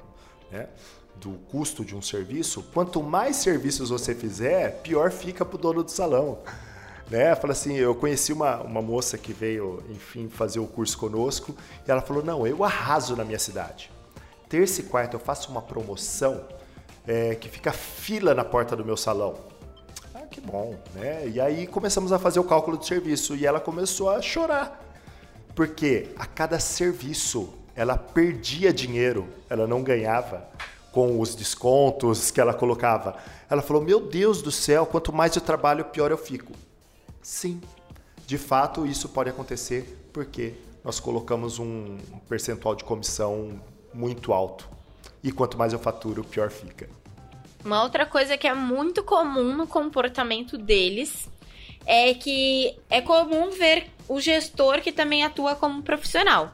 né, 0.52 0.68
do 1.16 1.32
custo 1.50 1.86
de 1.86 1.96
um 1.96 2.02
serviço, 2.02 2.64
quanto 2.74 3.02
mais 3.04 3.38
serviços 3.38 3.90
você 3.90 4.16
fizer, 4.16 4.82
pior 4.82 5.12
fica 5.12 5.46
para 5.46 5.56
o 5.56 5.60
dono 5.60 5.84
do 5.84 5.92
salão 5.92 6.40
né? 7.10 7.36
Fala 7.36 7.54
assim, 7.54 7.76
eu 7.76 7.94
conheci 7.94 8.34
uma, 8.34 8.58
uma 8.58 8.82
moça 8.82 9.18
que 9.18 9.34
veio, 9.34 9.84
enfim, 9.90 10.30
fazer 10.30 10.60
o 10.60 10.68
curso 10.68 10.98
conosco 10.98 11.56
e 11.88 11.92
ela 11.92 12.02
falou, 12.02 12.24
não, 12.24 12.46
eu 12.48 12.64
arraso 12.64 13.16
na 13.16 13.24
minha 13.24 13.40
cidade. 13.40 13.92
Terça 14.50 14.82
e 14.82 14.84
quarta 14.84 15.16
eu 15.16 15.20
faço 15.20 15.52
uma 15.52 15.62
promoção 15.62 16.44
é, 17.08 17.36
que 17.36 17.50
fica 17.50 17.72
fila 17.72 18.34
na 18.34 18.44
porta 18.44 18.76
do 18.76 18.86
meu 18.86 18.98
salão. 18.98 19.36
Ah, 20.14 20.22
que 20.30 20.42
bom, 20.42 20.76
né? 20.94 21.28
E 21.28 21.40
aí 21.40 21.68
começamos 21.68 22.12
a 22.12 22.20
fazer 22.20 22.40
o 22.40 22.44
cálculo 22.44 22.78
do 22.78 22.86
serviço 22.86 23.36
e 23.36 23.46
ela 23.46 23.60
começou 23.60 24.10
a 24.10 24.22
chorar. 24.22 24.82
Porque 25.56 26.10
a 26.18 26.26
cada 26.26 26.60
serviço 26.60 27.54
ela 27.76 27.98
perdia 27.98 28.74
dinheiro, 28.74 29.28
ela 29.50 29.68
não 29.68 29.84
ganhava 29.84 30.48
com 30.92 31.20
os 31.20 31.36
descontos 31.36 32.32
que 32.32 32.40
ela 32.40 32.54
colocava. 32.54 33.18
Ela 33.50 33.62
falou: 33.62 33.84
Meu 33.84 34.00
Deus 34.00 34.42
do 34.42 34.52
céu, 34.52 34.86
quanto 34.86 35.12
mais 35.12 35.36
eu 35.36 35.42
trabalho, 35.42 35.86
pior 35.86 36.12
eu 36.12 36.18
fico. 36.18 36.54
Sim, 37.26 37.60
de 38.28 38.38
fato 38.38 38.86
isso 38.86 39.10
pode 39.10 39.32
acontecer 39.32 40.08
porque 40.14 40.54
nós 40.84 41.00
colocamos 41.00 41.58
um 41.58 41.98
percentual 42.30 42.76
de 42.76 42.84
comissão 42.84 43.60
muito 43.92 44.32
alto. 44.32 44.70
E 45.24 45.32
quanto 45.32 45.58
mais 45.58 45.74
eu 45.74 45.80
faturo, 45.80 46.24
pior 46.24 46.52
fica. 46.52 46.88
Uma 47.66 47.82
outra 47.82 48.06
coisa 48.06 48.38
que 48.38 48.48
é 48.48 48.54
muito 48.54 49.04
comum 49.04 49.58
no 49.58 49.66
comportamento 49.66 50.56
deles 50.56 51.28
é 51.88 52.14
que 52.14 52.78
é 52.92 53.02
comum 53.02 53.50
ver 53.50 53.88
o 54.08 54.22
gestor 54.22 54.80
que 54.80 54.92
também 54.92 55.24
atua 55.24 55.56
como 55.56 55.82
profissional. 55.82 56.52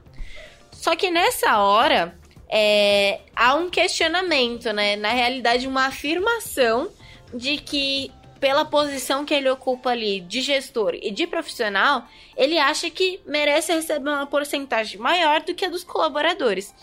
Só 0.71 0.95
que 0.95 1.11
nessa 1.11 1.57
hora 1.57 2.17
é, 2.47 3.19
há 3.35 3.55
um 3.55 3.69
questionamento, 3.69 4.71
né? 4.71 4.95
Na 4.95 5.11
realidade, 5.11 5.67
uma 5.67 5.87
afirmação 5.87 6.89
de 7.33 7.57
que 7.57 8.09
pela 8.41 8.65
posição 8.65 9.23
que 9.23 9.35
ele 9.35 9.49
ocupa 9.49 9.91
ali 9.91 10.19
de 10.19 10.41
gestor 10.41 10.95
e 10.95 11.11
de 11.11 11.27
profissional, 11.27 12.07
ele 12.35 12.57
acha 12.57 12.89
que 12.89 13.21
merece 13.23 13.71
receber 13.71 14.09
uma 14.09 14.25
porcentagem 14.25 14.99
maior 14.99 15.41
do 15.41 15.53
que 15.53 15.63
a 15.63 15.69
dos 15.69 15.83
colaboradores. 15.83 16.73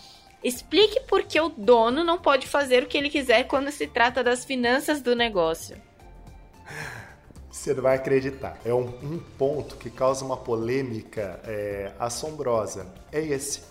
Explique 0.41 1.01
por 1.01 1.23
que 1.23 1.39
o 1.39 1.49
dono 1.49 2.01
não 2.01 2.17
pode 2.17 2.47
fazer 2.47 2.83
o 2.83 2.87
que 2.87 2.97
ele 2.97 3.09
quiser 3.09 3.43
quando 3.43 3.69
se 3.71 3.85
trata 3.85 4.23
das 4.23 4.45
finanças 4.45 5.01
do 5.01 5.13
negócio. 5.13 5.75
Você 7.51 7.73
não 7.73 7.83
vai 7.83 7.97
acreditar. 7.97 8.57
É 8.63 8.73
um, 8.73 8.87
um 9.03 9.19
ponto 9.37 9.75
que 9.75 9.89
causa 9.89 10.23
uma 10.23 10.37
polêmica 10.37 11.41
é, 11.43 11.91
assombrosa. 11.99 12.87
É 13.11 13.19
esse. 13.19 13.63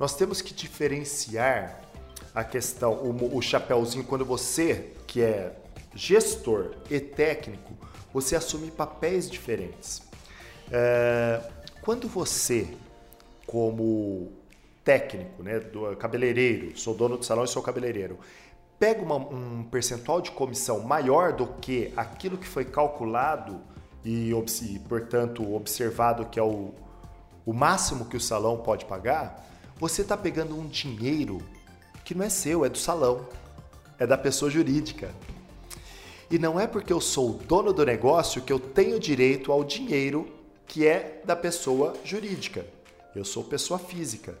Nós 0.00 0.16
temos 0.16 0.42
que 0.42 0.52
diferenciar 0.52 1.80
a 2.34 2.42
questão, 2.42 2.94
o, 2.94 3.36
o 3.36 3.40
chapéuzinho, 3.40 4.02
quando 4.02 4.24
você, 4.24 4.90
que 5.06 5.22
é 5.22 5.54
gestor 5.96 6.74
e 6.90 7.00
técnico, 7.00 7.72
você 8.12 8.36
assume 8.36 8.70
papéis 8.70 9.28
diferentes. 9.30 10.02
É, 10.70 11.40
quando 11.80 12.06
você, 12.08 12.68
como 13.46 14.32
técnico, 14.84 15.42
né, 15.42 15.58
do 15.58 15.96
cabeleireiro, 15.96 16.78
sou 16.78 16.94
dono 16.94 17.16
do 17.16 17.24
salão 17.24 17.44
e 17.44 17.48
sou 17.48 17.62
cabeleireiro, 17.62 18.18
pega 18.78 19.02
uma, 19.02 19.16
um 19.16 19.64
percentual 19.64 20.20
de 20.20 20.30
comissão 20.30 20.80
maior 20.80 21.32
do 21.32 21.46
que 21.46 21.92
aquilo 21.96 22.36
que 22.36 22.46
foi 22.46 22.64
calculado 22.64 23.60
e, 24.04 24.30
portanto, 24.88 25.54
observado 25.54 26.26
que 26.26 26.38
é 26.38 26.42
o, 26.42 26.72
o 27.44 27.52
máximo 27.52 28.04
que 28.04 28.16
o 28.16 28.20
salão 28.20 28.58
pode 28.58 28.84
pagar, 28.84 29.44
você 29.78 30.02
está 30.02 30.16
pegando 30.16 30.56
um 30.56 30.66
dinheiro 30.66 31.42
que 32.04 32.14
não 32.14 32.24
é 32.24 32.28
seu, 32.28 32.64
é 32.64 32.68
do 32.68 32.78
salão, 32.78 33.26
é 33.98 34.06
da 34.06 34.16
pessoa 34.16 34.50
jurídica. 34.50 35.10
E 36.28 36.38
não 36.38 36.58
é 36.58 36.66
porque 36.66 36.92
eu 36.92 37.00
sou 37.00 37.30
o 37.30 37.34
dono 37.34 37.72
do 37.72 37.84
negócio 37.84 38.42
que 38.42 38.52
eu 38.52 38.58
tenho 38.58 38.98
direito 38.98 39.52
ao 39.52 39.62
dinheiro 39.62 40.28
que 40.66 40.84
é 40.84 41.20
da 41.24 41.36
pessoa 41.36 41.94
jurídica. 42.04 42.66
Eu 43.14 43.24
sou 43.24 43.44
pessoa 43.44 43.78
física. 43.78 44.36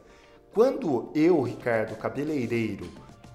Quando 0.52 1.10
eu, 1.14 1.40
Ricardo, 1.42 1.94
cabeleireiro, 1.94 2.88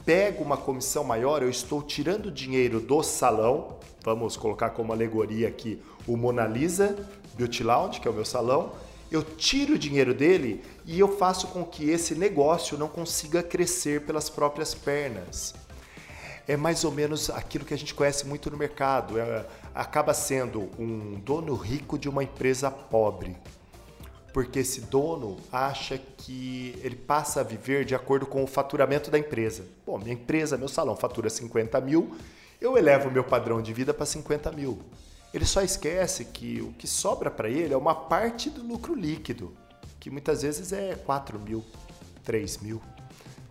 pego 0.05 0.43
uma 0.43 0.57
comissão 0.57 1.03
maior, 1.03 1.41
eu 1.41 1.49
estou 1.49 1.81
tirando 1.81 2.29
dinheiro 2.29 2.81
do 2.81 3.01
salão. 3.01 3.77
Vamos 4.03 4.35
colocar 4.35 4.71
como 4.71 4.91
alegoria 4.91 5.47
aqui 5.47 5.81
o 6.05 6.17
Mona 6.17 6.45
Lisa 6.45 7.07
Beauty 7.35 7.63
Lounge, 7.63 8.01
que 8.01 8.07
é 8.07 8.11
o 8.11 8.13
meu 8.13 8.25
salão. 8.25 8.73
Eu 9.09 9.23
tiro 9.23 9.75
o 9.75 9.79
dinheiro 9.79 10.13
dele 10.13 10.61
e 10.85 10.99
eu 10.99 11.07
faço 11.07 11.47
com 11.47 11.63
que 11.63 11.89
esse 11.89 12.15
negócio 12.15 12.77
não 12.77 12.89
consiga 12.89 13.41
crescer 13.41 14.01
pelas 14.01 14.29
próprias 14.29 14.73
pernas 14.73 15.53
é 16.51 16.57
mais 16.57 16.83
ou 16.83 16.91
menos 16.91 17.29
aquilo 17.29 17.63
que 17.63 17.73
a 17.73 17.77
gente 17.77 17.93
conhece 17.93 18.27
muito 18.27 18.51
no 18.51 18.57
mercado. 18.57 19.17
É, 19.17 19.45
acaba 19.73 20.13
sendo 20.13 20.69
um 20.77 21.17
dono 21.17 21.55
rico 21.55 21.97
de 21.97 22.09
uma 22.09 22.25
empresa 22.25 22.69
pobre. 22.69 23.37
Porque 24.33 24.59
esse 24.59 24.81
dono 24.81 25.37
acha 25.49 25.97
que 25.97 26.77
ele 26.83 26.97
passa 26.97 27.39
a 27.39 27.43
viver 27.43 27.85
de 27.85 27.95
acordo 27.95 28.25
com 28.25 28.43
o 28.43 28.47
faturamento 28.47 29.09
da 29.09 29.17
empresa. 29.17 29.65
Bom, 29.85 29.97
minha 29.97 30.13
empresa, 30.13 30.57
meu 30.57 30.67
salão 30.67 30.95
fatura 30.95 31.29
50 31.29 31.79
mil, 31.79 32.17
eu 32.59 32.77
elevo 32.77 33.07
o 33.07 33.11
meu 33.11 33.23
padrão 33.23 33.61
de 33.61 33.73
vida 33.73 33.93
para 33.93 34.05
50 34.05 34.51
mil. 34.51 34.79
Ele 35.33 35.45
só 35.45 35.61
esquece 35.61 36.25
que 36.25 36.61
o 36.61 36.73
que 36.73 36.87
sobra 36.87 37.31
para 37.31 37.49
ele 37.49 37.73
é 37.73 37.77
uma 37.77 37.95
parte 37.95 38.49
do 38.49 38.61
lucro 38.61 38.93
líquido, 38.93 39.53
que 40.01 40.09
muitas 40.09 40.41
vezes 40.41 40.73
é 40.73 40.95
4 40.95 41.39
mil, 41.39 41.63
3 42.25 42.57
mil. 42.57 42.81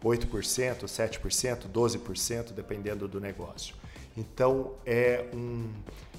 8%, 0.05 0.85
7%, 0.85 1.69
12%, 1.73 2.53
dependendo 2.53 3.07
do 3.07 3.21
negócio. 3.21 3.75
Então 4.17 4.73
é 4.85 5.25
um 5.33 5.69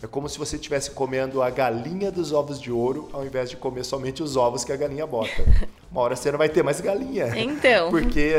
é 0.03 0.07
como 0.07 0.27
se 0.27 0.39
você 0.39 0.55
estivesse 0.55 0.89
comendo 0.91 1.43
a 1.43 1.49
galinha 1.51 2.11
dos 2.11 2.31
ovos 2.31 2.59
de 2.59 2.71
ouro 2.71 3.07
ao 3.13 3.23
invés 3.23 3.51
de 3.51 3.55
comer 3.55 3.83
somente 3.83 4.23
os 4.23 4.35
ovos 4.35 4.63
que 4.63 4.71
a 4.71 4.75
galinha 4.75 5.05
bota. 5.05 5.45
uma 5.91 6.01
hora 6.01 6.15
você 6.15 6.31
não 6.31 6.39
vai 6.39 6.49
ter 6.49 6.63
mais 6.63 6.81
galinha. 6.81 7.27
Então. 7.37 7.91
Porque 7.91 8.33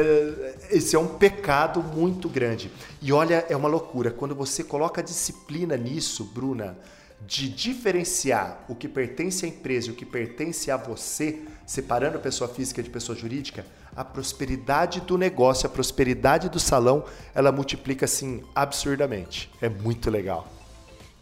esse 0.70 0.96
é 0.96 0.98
um 0.98 1.06
pecado 1.06 1.80
muito 1.80 2.28
grande. 2.28 2.68
E 3.00 3.12
olha, 3.12 3.46
é 3.48 3.56
uma 3.56 3.68
loucura. 3.68 4.10
Quando 4.10 4.34
você 4.34 4.64
coloca 4.64 5.00
disciplina 5.00 5.76
nisso, 5.76 6.24
Bruna, 6.24 6.76
de 7.24 7.48
diferenciar 7.48 8.64
o 8.68 8.74
que 8.74 8.88
pertence 8.88 9.44
à 9.44 9.48
empresa 9.48 9.88
e 9.88 9.90
o 9.92 9.94
que 9.94 10.04
pertence 10.04 10.68
a 10.68 10.76
você, 10.76 11.42
separando 11.64 12.18
pessoa 12.18 12.48
física 12.48 12.82
de 12.82 12.90
pessoa 12.90 13.16
jurídica, 13.16 13.64
a 13.94 14.04
prosperidade 14.04 15.00
do 15.00 15.18
negócio, 15.18 15.66
a 15.66 15.70
prosperidade 15.70 16.48
do 16.48 16.58
salão, 16.58 17.04
ela 17.34 17.52
multiplica 17.52 18.04
assim 18.04 18.42
absurdamente. 18.54 19.50
É 19.60 19.68
muito 19.68 20.10
legal. 20.10 20.48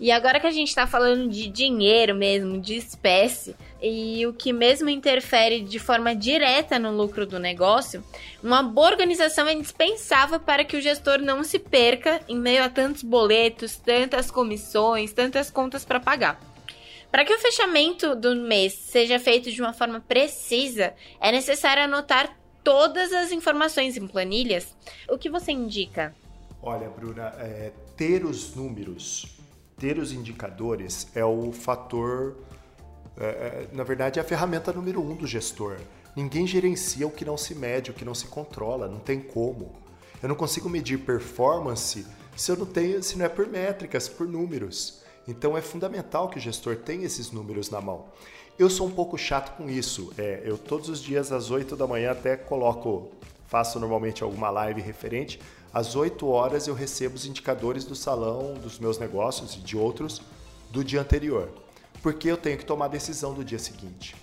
E 0.00 0.10
agora 0.10 0.40
que 0.40 0.46
a 0.46 0.50
gente 0.50 0.68
está 0.68 0.86
falando 0.86 1.28
de 1.28 1.46
dinheiro 1.46 2.14
mesmo, 2.14 2.58
de 2.58 2.74
espécie, 2.74 3.54
e 3.82 4.26
o 4.26 4.32
que 4.32 4.50
mesmo 4.50 4.88
interfere 4.88 5.60
de 5.60 5.78
forma 5.78 6.16
direta 6.16 6.78
no 6.78 6.90
lucro 6.90 7.26
do 7.26 7.38
negócio, 7.38 8.02
uma 8.42 8.62
boa 8.62 8.92
organização 8.92 9.46
é 9.46 9.52
indispensável 9.52 10.40
para 10.40 10.64
que 10.64 10.74
o 10.74 10.80
gestor 10.80 11.18
não 11.18 11.44
se 11.44 11.58
perca 11.58 12.18
em 12.26 12.38
meio 12.38 12.64
a 12.64 12.70
tantos 12.70 13.02
boletos, 13.02 13.76
tantas 13.76 14.30
comissões, 14.30 15.12
tantas 15.12 15.50
contas 15.50 15.84
para 15.84 16.00
pagar. 16.00 16.40
Para 17.10 17.24
que 17.24 17.34
o 17.34 17.38
fechamento 17.38 18.14
do 18.14 18.34
mês 18.36 18.72
seja 18.72 19.18
feito 19.18 19.50
de 19.50 19.60
uma 19.60 19.74
forma 19.74 20.00
precisa, 20.00 20.94
é 21.20 21.30
necessário 21.30 21.82
anotar 21.82 22.39
todas 22.62 23.12
as 23.12 23.32
informações 23.32 23.96
em 23.96 24.06
planilhas. 24.06 24.74
O 25.08 25.18
que 25.18 25.30
você 25.30 25.52
indica? 25.52 26.14
Olha, 26.62 26.88
Bruna, 26.88 27.34
é, 27.38 27.72
ter 27.96 28.24
os 28.24 28.54
números 28.54 29.40
ter 29.80 29.98
os 29.98 30.12
indicadores 30.12 31.08
é 31.14 31.24
o 31.24 31.50
fator, 31.50 32.36
é, 33.16 33.24
é, 33.24 33.68
na 33.72 33.82
verdade, 33.82 34.18
é 34.18 34.22
a 34.22 34.24
ferramenta 34.24 34.72
número 34.72 35.00
um 35.00 35.16
do 35.16 35.26
gestor. 35.26 35.78
Ninguém 36.14 36.46
gerencia 36.46 37.06
o 37.06 37.10
que 37.10 37.24
não 37.24 37.36
se 37.38 37.54
mede, 37.54 37.90
o 37.90 37.94
que 37.94 38.04
não 38.04 38.14
se 38.14 38.26
controla, 38.26 38.86
não 38.86 38.98
tem 38.98 39.18
como. 39.18 39.72
Eu 40.22 40.28
não 40.28 40.36
consigo 40.36 40.68
medir 40.68 40.98
performance 40.98 42.06
se 42.36 42.52
eu 42.52 42.56
não 42.58 42.66
tenho, 42.66 43.02
se 43.02 43.16
não 43.16 43.24
é 43.24 43.28
por 43.28 43.46
métricas, 43.46 44.06
por 44.06 44.28
números. 44.28 45.00
Então 45.26 45.56
é 45.56 45.62
fundamental 45.62 46.28
que 46.28 46.36
o 46.36 46.40
gestor 46.40 46.76
tenha 46.76 47.06
esses 47.06 47.30
números 47.30 47.70
na 47.70 47.80
mão. 47.80 48.08
Eu 48.60 48.68
sou 48.68 48.88
um 48.88 48.90
pouco 48.90 49.16
chato 49.16 49.56
com 49.56 49.70
isso. 49.70 50.12
É, 50.18 50.42
eu 50.44 50.58
todos 50.58 50.90
os 50.90 51.00
dias 51.00 51.32
às 51.32 51.50
8 51.50 51.74
da 51.74 51.86
manhã 51.86 52.10
até 52.10 52.36
coloco, 52.36 53.08
faço 53.46 53.80
normalmente 53.80 54.22
alguma 54.22 54.50
live 54.50 54.82
referente 54.82 55.40
às 55.72 55.96
8 55.96 56.28
horas 56.28 56.66
eu 56.66 56.74
recebo 56.74 57.14
os 57.14 57.24
indicadores 57.24 57.86
do 57.86 57.94
salão, 57.94 58.52
dos 58.52 58.78
meus 58.78 58.98
negócios 58.98 59.54
e 59.54 59.60
de 59.60 59.78
outros 59.78 60.20
do 60.70 60.84
dia 60.84 61.00
anterior, 61.00 61.48
porque 62.02 62.30
eu 62.30 62.36
tenho 62.36 62.58
que 62.58 62.66
tomar 62.66 62.84
a 62.84 62.88
decisão 62.88 63.32
do 63.32 63.42
dia 63.42 63.58
seguinte. 63.58 64.14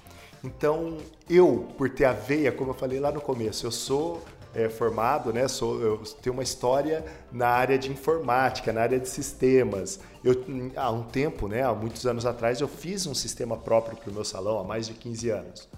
Então, 0.43 0.99
eu, 1.27 1.67
por 1.75 1.89
ter 1.89 2.05
a 2.05 2.13
veia, 2.13 2.51
como 2.51 2.69
eu 2.69 2.75
falei 2.75 2.99
lá 2.99 3.11
no 3.11 3.19
começo, 3.19 3.65
eu 3.65 3.71
sou 3.71 4.23
é, 4.57 4.67
formado, 4.69 5.31
né? 5.31 5.47
Sou, 5.47 5.79
eu 5.79 5.97
tenho 6.19 6.33
uma 6.33 6.41
história 6.41 7.05
na 7.31 7.47
área 7.47 7.77
de 7.77 7.91
informática, 7.91 8.73
na 8.73 8.81
área 8.81 8.99
de 8.99 9.07
sistemas. 9.07 9.99
Eu, 10.23 10.43
há 10.75 10.91
um 10.91 11.03
tempo, 11.03 11.47
né? 11.47 11.61
Há 11.61 11.73
muitos 11.75 12.07
anos 12.07 12.25
atrás, 12.25 12.59
eu 12.59 12.67
fiz 12.67 13.05
um 13.05 13.13
sistema 13.13 13.55
próprio 13.55 13.95
para 13.95 14.09
o 14.09 14.13
meu 14.13 14.25
salão, 14.25 14.59
há 14.59 14.63
mais 14.63 14.87
de 14.87 14.95
15 14.95 15.29
anos. 15.29 15.69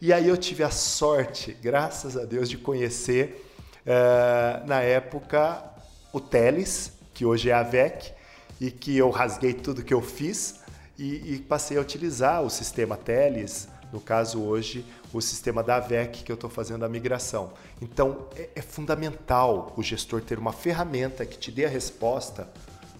E 0.00 0.12
aí 0.12 0.28
eu 0.28 0.36
tive 0.36 0.62
a 0.62 0.70
sorte, 0.70 1.52
graças 1.60 2.16
a 2.16 2.24
Deus, 2.24 2.48
de 2.48 2.56
conhecer 2.56 3.44
uh, 3.82 4.64
na 4.68 4.80
época, 4.82 5.64
o 6.12 6.20
Teles, 6.20 6.92
que 7.12 7.26
hoje 7.26 7.50
é 7.50 7.54
a 7.54 7.64
VEC, 7.64 8.12
e 8.60 8.70
que 8.70 8.96
eu 8.96 9.10
rasguei 9.10 9.52
tudo 9.52 9.82
que 9.82 9.92
eu 9.92 10.00
fiz 10.00 10.60
e, 10.96 11.34
e 11.34 11.38
passei 11.40 11.76
a 11.76 11.80
utilizar 11.80 12.42
o 12.42 12.48
sistema 12.48 12.96
Teles, 12.96 13.68
no 13.96 14.00
caso 14.02 14.42
hoje, 14.42 14.84
o 15.10 15.22
sistema 15.22 15.62
da 15.62 15.80
VEC 15.80 16.22
que 16.22 16.30
eu 16.30 16.34
estou 16.34 16.50
fazendo 16.50 16.84
a 16.84 16.88
migração. 16.88 17.54
Então, 17.80 18.26
é, 18.36 18.50
é, 18.54 18.60
fundamental 18.60 19.72
o 19.74 19.82
gestor 19.82 20.20
ter 20.20 20.38
uma 20.38 20.52
ferramenta 20.52 21.24
que 21.24 21.38
te 21.38 21.50
dê 21.50 21.64
a 21.64 21.68
resposta 21.68 22.46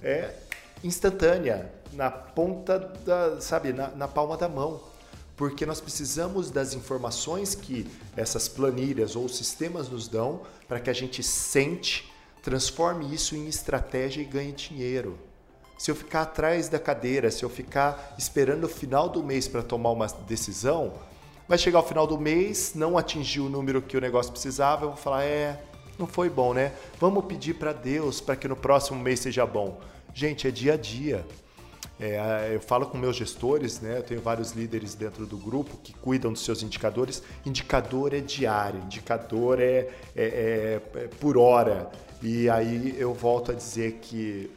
é, 0.02 0.32
instantânea, 0.82 1.70
na 1.92 2.10
ponta 2.10 2.78
da, 2.78 3.38
sabe, 3.42 3.74
na, 3.74 3.88
na 3.88 4.08
palma 4.08 4.38
da 4.38 4.48
mão 4.48 4.80
porque 5.36 5.66
nós 5.66 5.82
precisamos 5.82 6.50
das 6.50 6.72
informações 6.72 7.54
que 7.54 7.86
essas 8.16 8.48
planilhas 8.48 9.14
ou 9.16 9.28
sistemas 9.28 9.86
nos 9.86 10.08
dão 10.08 10.40
para 10.66 10.80
que 10.80 10.88
a 10.88 10.94
gente 10.94 11.22
sente, 11.22 12.10
transforme 12.42 13.14
isso 13.14 13.36
em 13.36 13.46
estratégia 13.46 14.22
e 14.22 14.24
ganhe 14.24 14.52
dinheiro. 14.52 15.18
Se 15.76 15.90
eu 15.90 15.94
ficar 15.94 16.22
atrás 16.22 16.68
da 16.68 16.78
cadeira, 16.78 17.30
se 17.30 17.44
eu 17.44 17.50
ficar 17.50 18.14
esperando 18.18 18.64
o 18.64 18.68
final 18.68 19.08
do 19.08 19.22
mês 19.22 19.46
para 19.46 19.62
tomar 19.62 19.90
uma 19.90 20.06
decisão, 20.26 20.94
vai 21.46 21.58
chegar 21.58 21.80
o 21.80 21.82
final 21.82 22.06
do 22.06 22.18
mês, 22.18 22.72
não 22.74 22.96
atingir 22.96 23.40
o 23.40 23.48
número 23.48 23.82
que 23.82 23.96
o 23.96 24.00
negócio 24.00 24.32
precisava, 24.32 24.84
eu 24.84 24.88
vou 24.90 24.96
falar: 24.96 25.24
é, 25.24 25.60
não 25.98 26.06
foi 26.06 26.30
bom, 26.30 26.54
né? 26.54 26.72
Vamos 26.98 27.24
pedir 27.26 27.54
para 27.54 27.72
Deus 27.72 28.20
para 28.20 28.36
que 28.36 28.48
no 28.48 28.56
próximo 28.56 28.98
mês 28.98 29.20
seja 29.20 29.44
bom. 29.46 29.78
Gente, 30.14 30.48
é 30.48 30.50
dia 30.50 30.74
a 30.74 30.76
dia. 30.76 31.26
É, 31.98 32.50
eu 32.52 32.60
falo 32.60 32.86
com 32.86 32.98
meus 32.98 33.16
gestores, 33.16 33.80
né? 33.80 33.98
Eu 33.98 34.02
tenho 34.02 34.20
vários 34.20 34.52
líderes 34.52 34.94
dentro 34.94 35.24
do 35.26 35.38
grupo 35.38 35.78
que 35.78 35.94
cuidam 35.94 36.32
dos 36.32 36.44
seus 36.44 36.62
indicadores. 36.62 37.22
Indicador 37.44 38.12
é 38.12 38.20
diário, 38.20 38.80
indicador 38.80 39.60
é, 39.60 39.88
é, 40.14 40.16
é, 40.16 40.80
é 40.94 41.08
por 41.20 41.38
hora. 41.38 41.90
E 42.22 42.50
aí 42.50 42.94
eu 42.98 43.14
volto 43.14 43.50
a 43.50 43.54
dizer 43.54 43.98
que 44.02 44.50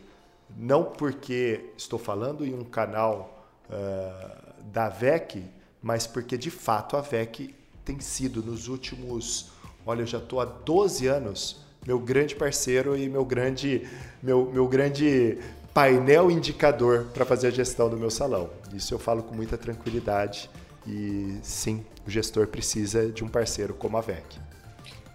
não 0.58 0.84
porque 0.84 1.72
estou 1.78 2.00
falando 2.00 2.46
em 2.46 2.54
um 2.54 2.64
canal 2.64 3.48
uh, 3.70 4.64
da 4.66 4.90
VEC, 4.90 5.44
mas 5.82 6.06
porque 6.06 6.38
de 6.38 6.52
fato 6.52 6.98
a 6.98 7.02
VEC 7.02 7.56
tem 7.86 8.00
sido 8.00 8.44
nos 8.44 8.68
últimos, 8.68 9.52
olha, 9.86 10.02
eu 10.02 10.08
já 10.08 10.18
estou 10.18 10.42
há 10.42 10.46
12 10.46 11.08
anos 11.08 11.70
meu 11.86 12.00
grande 12.00 12.36
parceiro 12.36 12.98
e 12.98 13.10
meu 13.10 13.24
grande, 13.26 13.88
meu, 14.22 14.50
meu 14.52 14.68
grande 14.68 15.38
painel 15.74 16.30
indicador 16.30 17.06
para 17.14 17.26
fazer 17.26 17.48
a 17.48 17.52
gestão 17.52 17.90
do 17.90 17.98
meu 17.98 18.10
salão. 18.10 18.50
Isso 18.74 18.94
eu 18.94 19.00
falo 19.00 19.24
com 19.24 19.34
muita 19.34 19.58
tranquilidade 19.58 20.50
e 20.86 21.38
sim, 21.42 21.86
o 22.06 22.10
gestor 22.10 22.48
precisa 22.48 23.10
de 23.10 23.24
um 23.24 23.28
parceiro 23.28 23.74
como 23.74 23.98
a 23.98 24.02
VEC. 24.02 24.24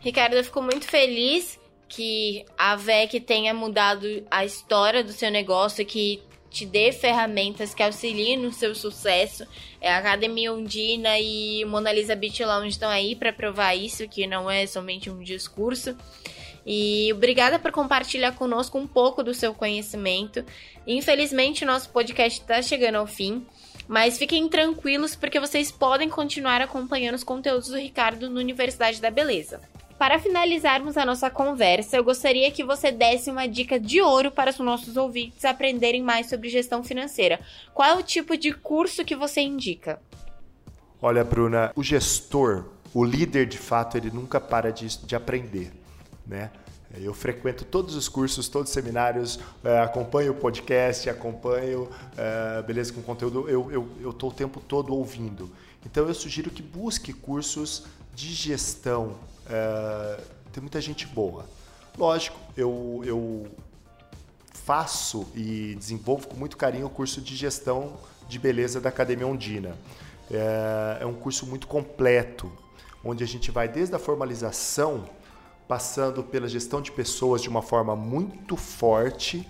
Ricardo, 0.00 0.34
eu 0.34 0.44
fico 0.44 0.62
muito 0.62 0.86
feliz 0.86 1.58
que 1.88 2.44
a 2.56 2.76
VEC 2.76 3.20
tenha 3.20 3.54
mudado 3.54 4.06
a 4.30 4.44
história 4.44 5.04
do 5.04 5.12
seu 5.12 5.30
negócio, 5.30 5.84
que 5.84 6.22
te 6.54 6.64
dê 6.64 6.92
ferramentas 6.92 7.74
que 7.74 7.82
auxiliem 7.82 8.36
no 8.36 8.52
seu 8.52 8.74
sucesso. 8.74 9.44
É, 9.80 9.92
a 9.92 9.98
Academia 9.98 10.52
Undina 10.52 11.18
e 11.18 11.64
Mona 11.64 11.92
Lisa 11.92 12.14
Beach 12.14 12.44
Lounge 12.44 12.68
estão 12.68 12.88
aí 12.88 13.16
para 13.16 13.32
provar 13.32 13.74
isso, 13.74 14.08
que 14.08 14.26
não 14.26 14.48
é 14.48 14.64
somente 14.66 15.10
um 15.10 15.20
discurso. 15.20 15.96
E 16.64 17.12
obrigada 17.12 17.58
por 17.58 17.72
compartilhar 17.72 18.32
conosco 18.32 18.78
um 18.78 18.86
pouco 18.86 19.22
do 19.22 19.34
seu 19.34 19.52
conhecimento. 19.52 20.44
Infelizmente, 20.86 21.64
nosso 21.64 21.90
podcast 21.90 22.40
está 22.40 22.62
chegando 22.62 22.96
ao 22.96 23.06
fim, 23.06 23.44
mas 23.86 24.16
fiquem 24.16 24.48
tranquilos 24.48 25.14
porque 25.14 25.40
vocês 25.40 25.70
podem 25.70 26.08
continuar 26.08 26.62
acompanhando 26.62 27.16
os 27.16 27.24
conteúdos 27.24 27.68
do 27.68 27.76
Ricardo 27.76 28.30
no 28.30 28.40
Universidade 28.40 29.00
da 29.00 29.10
Beleza. 29.10 29.60
Para 30.04 30.18
finalizarmos 30.18 30.98
a 30.98 31.06
nossa 31.06 31.30
conversa, 31.30 31.96
eu 31.96 32.04
gostaria 32.04 32.50
que 32.50 32.62
você 32.62 32.92
desse 32.92 33.30
uma 33.30 33.46
dica 33.46 33.80
de 33.80 34.02
ouro 34.02 34.30
para 34.30 34.50
os 34.50 34.58
nossos 34.58 34.98
ouvintes 34.98 35.46
aprenderem 35.46 36.02
mais 36.02 36.28
sobre 36.28 36.50
gestão 36.50 36.84
financeira. 36.84 37.40
Qual 37.72 37.88
é 37.88 37.94
o 37.94 38.02
tipo 38.02 38.36
de 38.36 38.52
curso 38.52 39.02
que 39.02 39.16
você 39.16 39.40
indica? 39.40 39.98
Olha, 41.00 41.24
Bruna, 41.24 41.72
o 41.74 41.82
gestor, 41.82 42.66
o 42.92 43.02
líder 43.02 43.46
de 43.46 43.56
fato, 43.56 43.96
ele 43.96 44.10
nunca 44.10 44.38
para 44.38 44.70
de, 44.70 44.94
de 45.06 45.16
aprender 45.16 45.72
né? 46.26 46.50
Eu 46.98 47.14
frequento 47.14 47.64
todos 47.64 47.94
os 47.94 48.06
cursos, 48.06 48.46
todos 48.46 48.68
os 48.68 48.74
seminários, 48.74 49.40
é, 49.64 49.78
acompanho 49.78 50.32
o 50.32 50.34
podcast, 50.34 51.08
acompanho 51.08 51.88
é, 52.14 52.60
Beleza 52.60 52.92
com 52.92 53.00
Conteúdo, 53.00 53.48
eu 53.48 54.10
estou 54.10 54.28
o 54.28 54.34
tempo 54.34 54.60
todo 54.60 54.94
ouvindo. 54.94 55.50
Então 55.86 56.06
eu 56.06 56.14
sugiro 56.14 56.50
que 56.50 56.62
busque 56.62 57.14
cursos 57.14 57.86
de 58.14 58.34
gestão. 58.34 59.16
É, 59.48 60.20
tem 60.52 60.60
muita 60.60 60.80
gente 60.80 61.06
boa. 61.06 61.44
Lógico, 61.96 62.38
eu, 62.56 63.02
eu 63.04 63.46
faço 64.52 65.26
e 65.34 65.74
desenvolvo 65.76 66.28
com 66.28 66.36
muito 66.36 66.56
carinho 66.56 66.86
o 66.86 66.90
curso 66.90 67.20
de 67.20 67.36
gestão 67.36 67.96
de 68.28 68.38
beleza 68.38 68.80
da 68.80 68.88
Academia 68.88 69.26
Ondina. 69.26 69.76
É, 70.30 70.98
é 71.00 71.06
um 71.06 71.14
curso 71.14 71.46
muito 71.46 71.66
completo, 71.66 72.50
onde 73.04 73.22
a 73.22 73.26
gente 73.26 73.50
vai 73.50 73.68
desde 73.68 73.94
a 73.94 73.98
formalização 73.98 75.04
passando 75.68 76.22
pela 76.22 76.48
gestão 76.48 76.80
de 76.80 76.92
pessoas 76.92 77.42
de 77.42 77.48
uma 77.48 77.62
forma 77.62 77.94
muito 77.96 78.56
forte. 78.56 79.46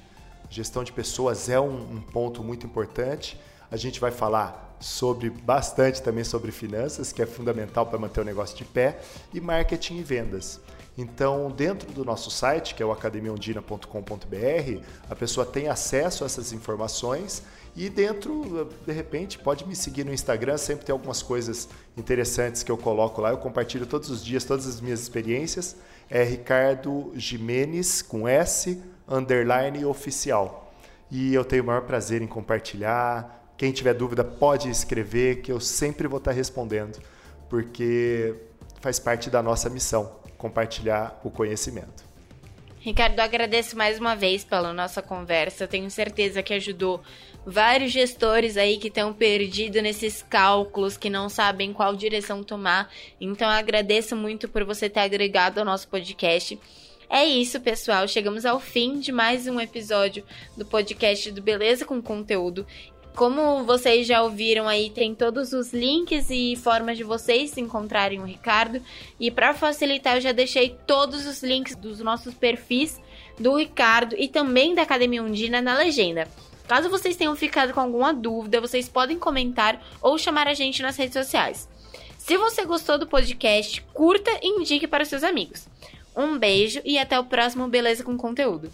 Gestão 0.50 0.84
de 0.84 0.92
pessoas 0.92 1.48
é 1.48 1.58
um, 1.58 1.96
um 1.96 2.00
ponto 2.00 2.42
muito 2.42 2.66
importante. 2.66 3.40
A 3.70 3.76
gente 3.76 4.00
vai 4.00 4.10
falar 4.10 4.63
sobre 4.84 5.30
bastante 5.30 6.02
também 6.02 6.24
sobre 6.24 6.52
finanças, 6.52 7.10
que 7.10 7.22
é 7.22 7.26
fundamental 7.26 7.86
para 7.86 7.98
manter 7.98 8.20
o 8.20 8.24
negócio 8.24 8.54
de 8.54 8.66
pé, 8.66 9.00
e 9.32 9.40
marketing 9.40 9.96
e 9.96 10.02
vendas. 10.02 10.60
Então, 10.96 11.50
dentro 11.50 11.90
do 11.90 12.04
nosso 12.04 12.30
site, 12.30 12.74
que 12.74 12.82
é 12.82 12.86
o 12.86 12.92
academiaundina.com.br, 12.92 14.84
a 15.08 15.16
pessoa 15.16 15.46
tem 15.46 15.68
acesso 15.68 16.22
a 16.22 16.26
essas 16.26 16.52
informações 16.52 17.42
e 17.74 17.88
dentro, 17.88 18.70
de 18.86 18.92
repente, 18.92 19.38
pode 19.38 19.66
me 19.66 19.74
seguir 19.74 20.04
no 20.04 20.12
Instagram, 20.12 20.58
sempre 20.58 20.84
tem 20.84 20.92
algumas 20.92 21.22
coisas 21.22 21.66
interessantes 21.96 22.62
que 22.62 22.70
eu 22.70 22.76
coloco 22.76 23.22
lá. 23.22 23.30
Eu 23.30 23.38
compartilho 23.38 23.86
todos 23.86 24.10
os 24.10 24.22
dias 24.22 24.44
todas 24.44 24.66
as 24.66 24.82
minhas 24.82 25.00
experiências. 25.00 25.76
É 26.10 26.22
Ricardo 26.22 27.10
Jimenez 27.16 28.02
com 28.02 28.28
S 28.28 28.80
underline 29.08 29.82
oficial. 29.86 30.70
E 31.10 31.32
eu 31.32 31.42
tenho 31.42 31.62
o 31.62 31.66
maior 31.66 31.82
prazer 31.82 32.20
em 32.20 32.26
compartilhar. 32.26 33.43
Quem 33.56 33.72
tiver 33.72 33.94
dúvida 33.94 34.24
pode 34.24 34.68
escrever, 34.68 35.42
que 35.42 35.52
eu 35.52 35.60
sempre 35.60 36.08
vou 36.08 36.18
estar 36.18 36.32
respondendo, 36.32 37.00
porque 37.48 38.34
faz 38.80 38.98
parte 38.98 39.30
da 39.30 39.42
nossa 39.42 39.70
missão 39.70 40.16
compartilhar 40.36 41.20
o 41.24 41.30
conhecimento. 41.30 42.04
Ricardo, 42.84 43.18
agradeço 43.20 43.78
mais 43.78 43.98
uma 43.98 44.14
vez 44.14 44.44
pela 44.44 44.70
nossa 44.74 45.00
conversa. 45.00 45.66
Tenho 45.66 45.90
certeza 45.90 46.42
que 46.42 46.52
ajudou 46.52 47.00
vários 47.46 47.92
gestores 47.92 48.58
aí 48.58 48.76
que 48.76 48.88
estão 48.88 49.10
perdidos 49.10 49.82
nesses 49.82 50.20
cálculos, 50.20 50.98
que 50.98 51.08
não 51.08 51.30
sabem 51.30 51.72
qual 51.72 51.96
direção 51.96 52.42
tomar. 52.42 52.90
Então, 53.18 53.48
agradeço 53.48 54.14
muito 54.14 54.50
por 54.50 54.64
você 54.64 54.90
ter 54.90 55.00
agregado 55.00 55.60
ao 55.60 55.64
nosso 55.64 55.88
podcast. 55.88 56.60
É 57.08 57.24
isso, 57.24 57.60
pessoal. 57.60 58.06
Chegamos 58.08 58.44
ao 58.44 58.58
fim 58.58 58.98
de 58.98 59.12
mais 59.12 59.46
um 59.46 59.60
episódio 59.60 60.24
do 60.56 60.64
podcast 60.66 61.30
do 61.30 61.40
Beleza 61.40 61.84
com 61.84 62.02
Conteúdo. 62.02 62.66
Como 63.16 63.62
vocês 63.62 64.08
já 64.08 64.22
ouviram 64.22 64.66
aí, 64.66 64.90
tem 64.90 65.14
todos 65.14 65.52
os 65.52 65.72
links 65.72 66.30
e 66.30 66.56
formas 66.56 66.96
de 66.96 67.04
vocês 67.04 67.56
encontrarem 67.56 68.20
o 68.20 68.24
Ricardo. 68.24 68.82
E 69.20 69.30
para 69.30 69.54
facilitar, 69.54 70.16
eu 70.16 70.20
já 70.20 70.32
deixei 70.32 70.76
todos 70.84 71.24
os 71.24 71.40
links 71.40 71.76
dos 71.76 72.00
nossos 72.00 72.34
perfis 72.34 73.00
do 73.38 73.54
Ricardo 73.56 74.16
e 74.18 74.26
também 74.26 74.74
da 74.74 74.82
Academia 74.82 75.22
Undina 75.22 75.62
na 75.62 75.76
legenda. 75.76 76.26
Caso 76.66 76.90
vocês 76.90 77.14
tenham 77.14 77.36
ficado 77.36 77.72
com 77.72 77.80
alguma 77.80 78.12
dúvida, 78.12 78.60
vocês 78.60 78.88
podem 78.88 79.16
comentar 79.16 79.80
ou 80.02 80.18
chamar 80.18 80.48
a 80.48 80.54
gente 80.54 80.82
nas 80.82 80.96
redes 80.96 81.14
sociais. 81.14 81.68
Se 82.18 82.36
você 82.36 82.64
gostou 82.64 82.98
do 82.98 83.06
podcast, 83.06 83.80
curta 83.92 84.30
e 84.42 84.60
indique 84.60 84.88
para 84.88 85.04
os 85.04 85.08
seus 85.08 85.22
amigos. 85.22 85.68
Um 86.16 86.36
beijo 86.36 86.80
e 86.84 86.98
até 86.98 87.16
o 87.20 87.24
próximo 87.24 87.68
Beleza 87.68 88.02
com 88.02 88.16
Conteúdo. 88.16 88.72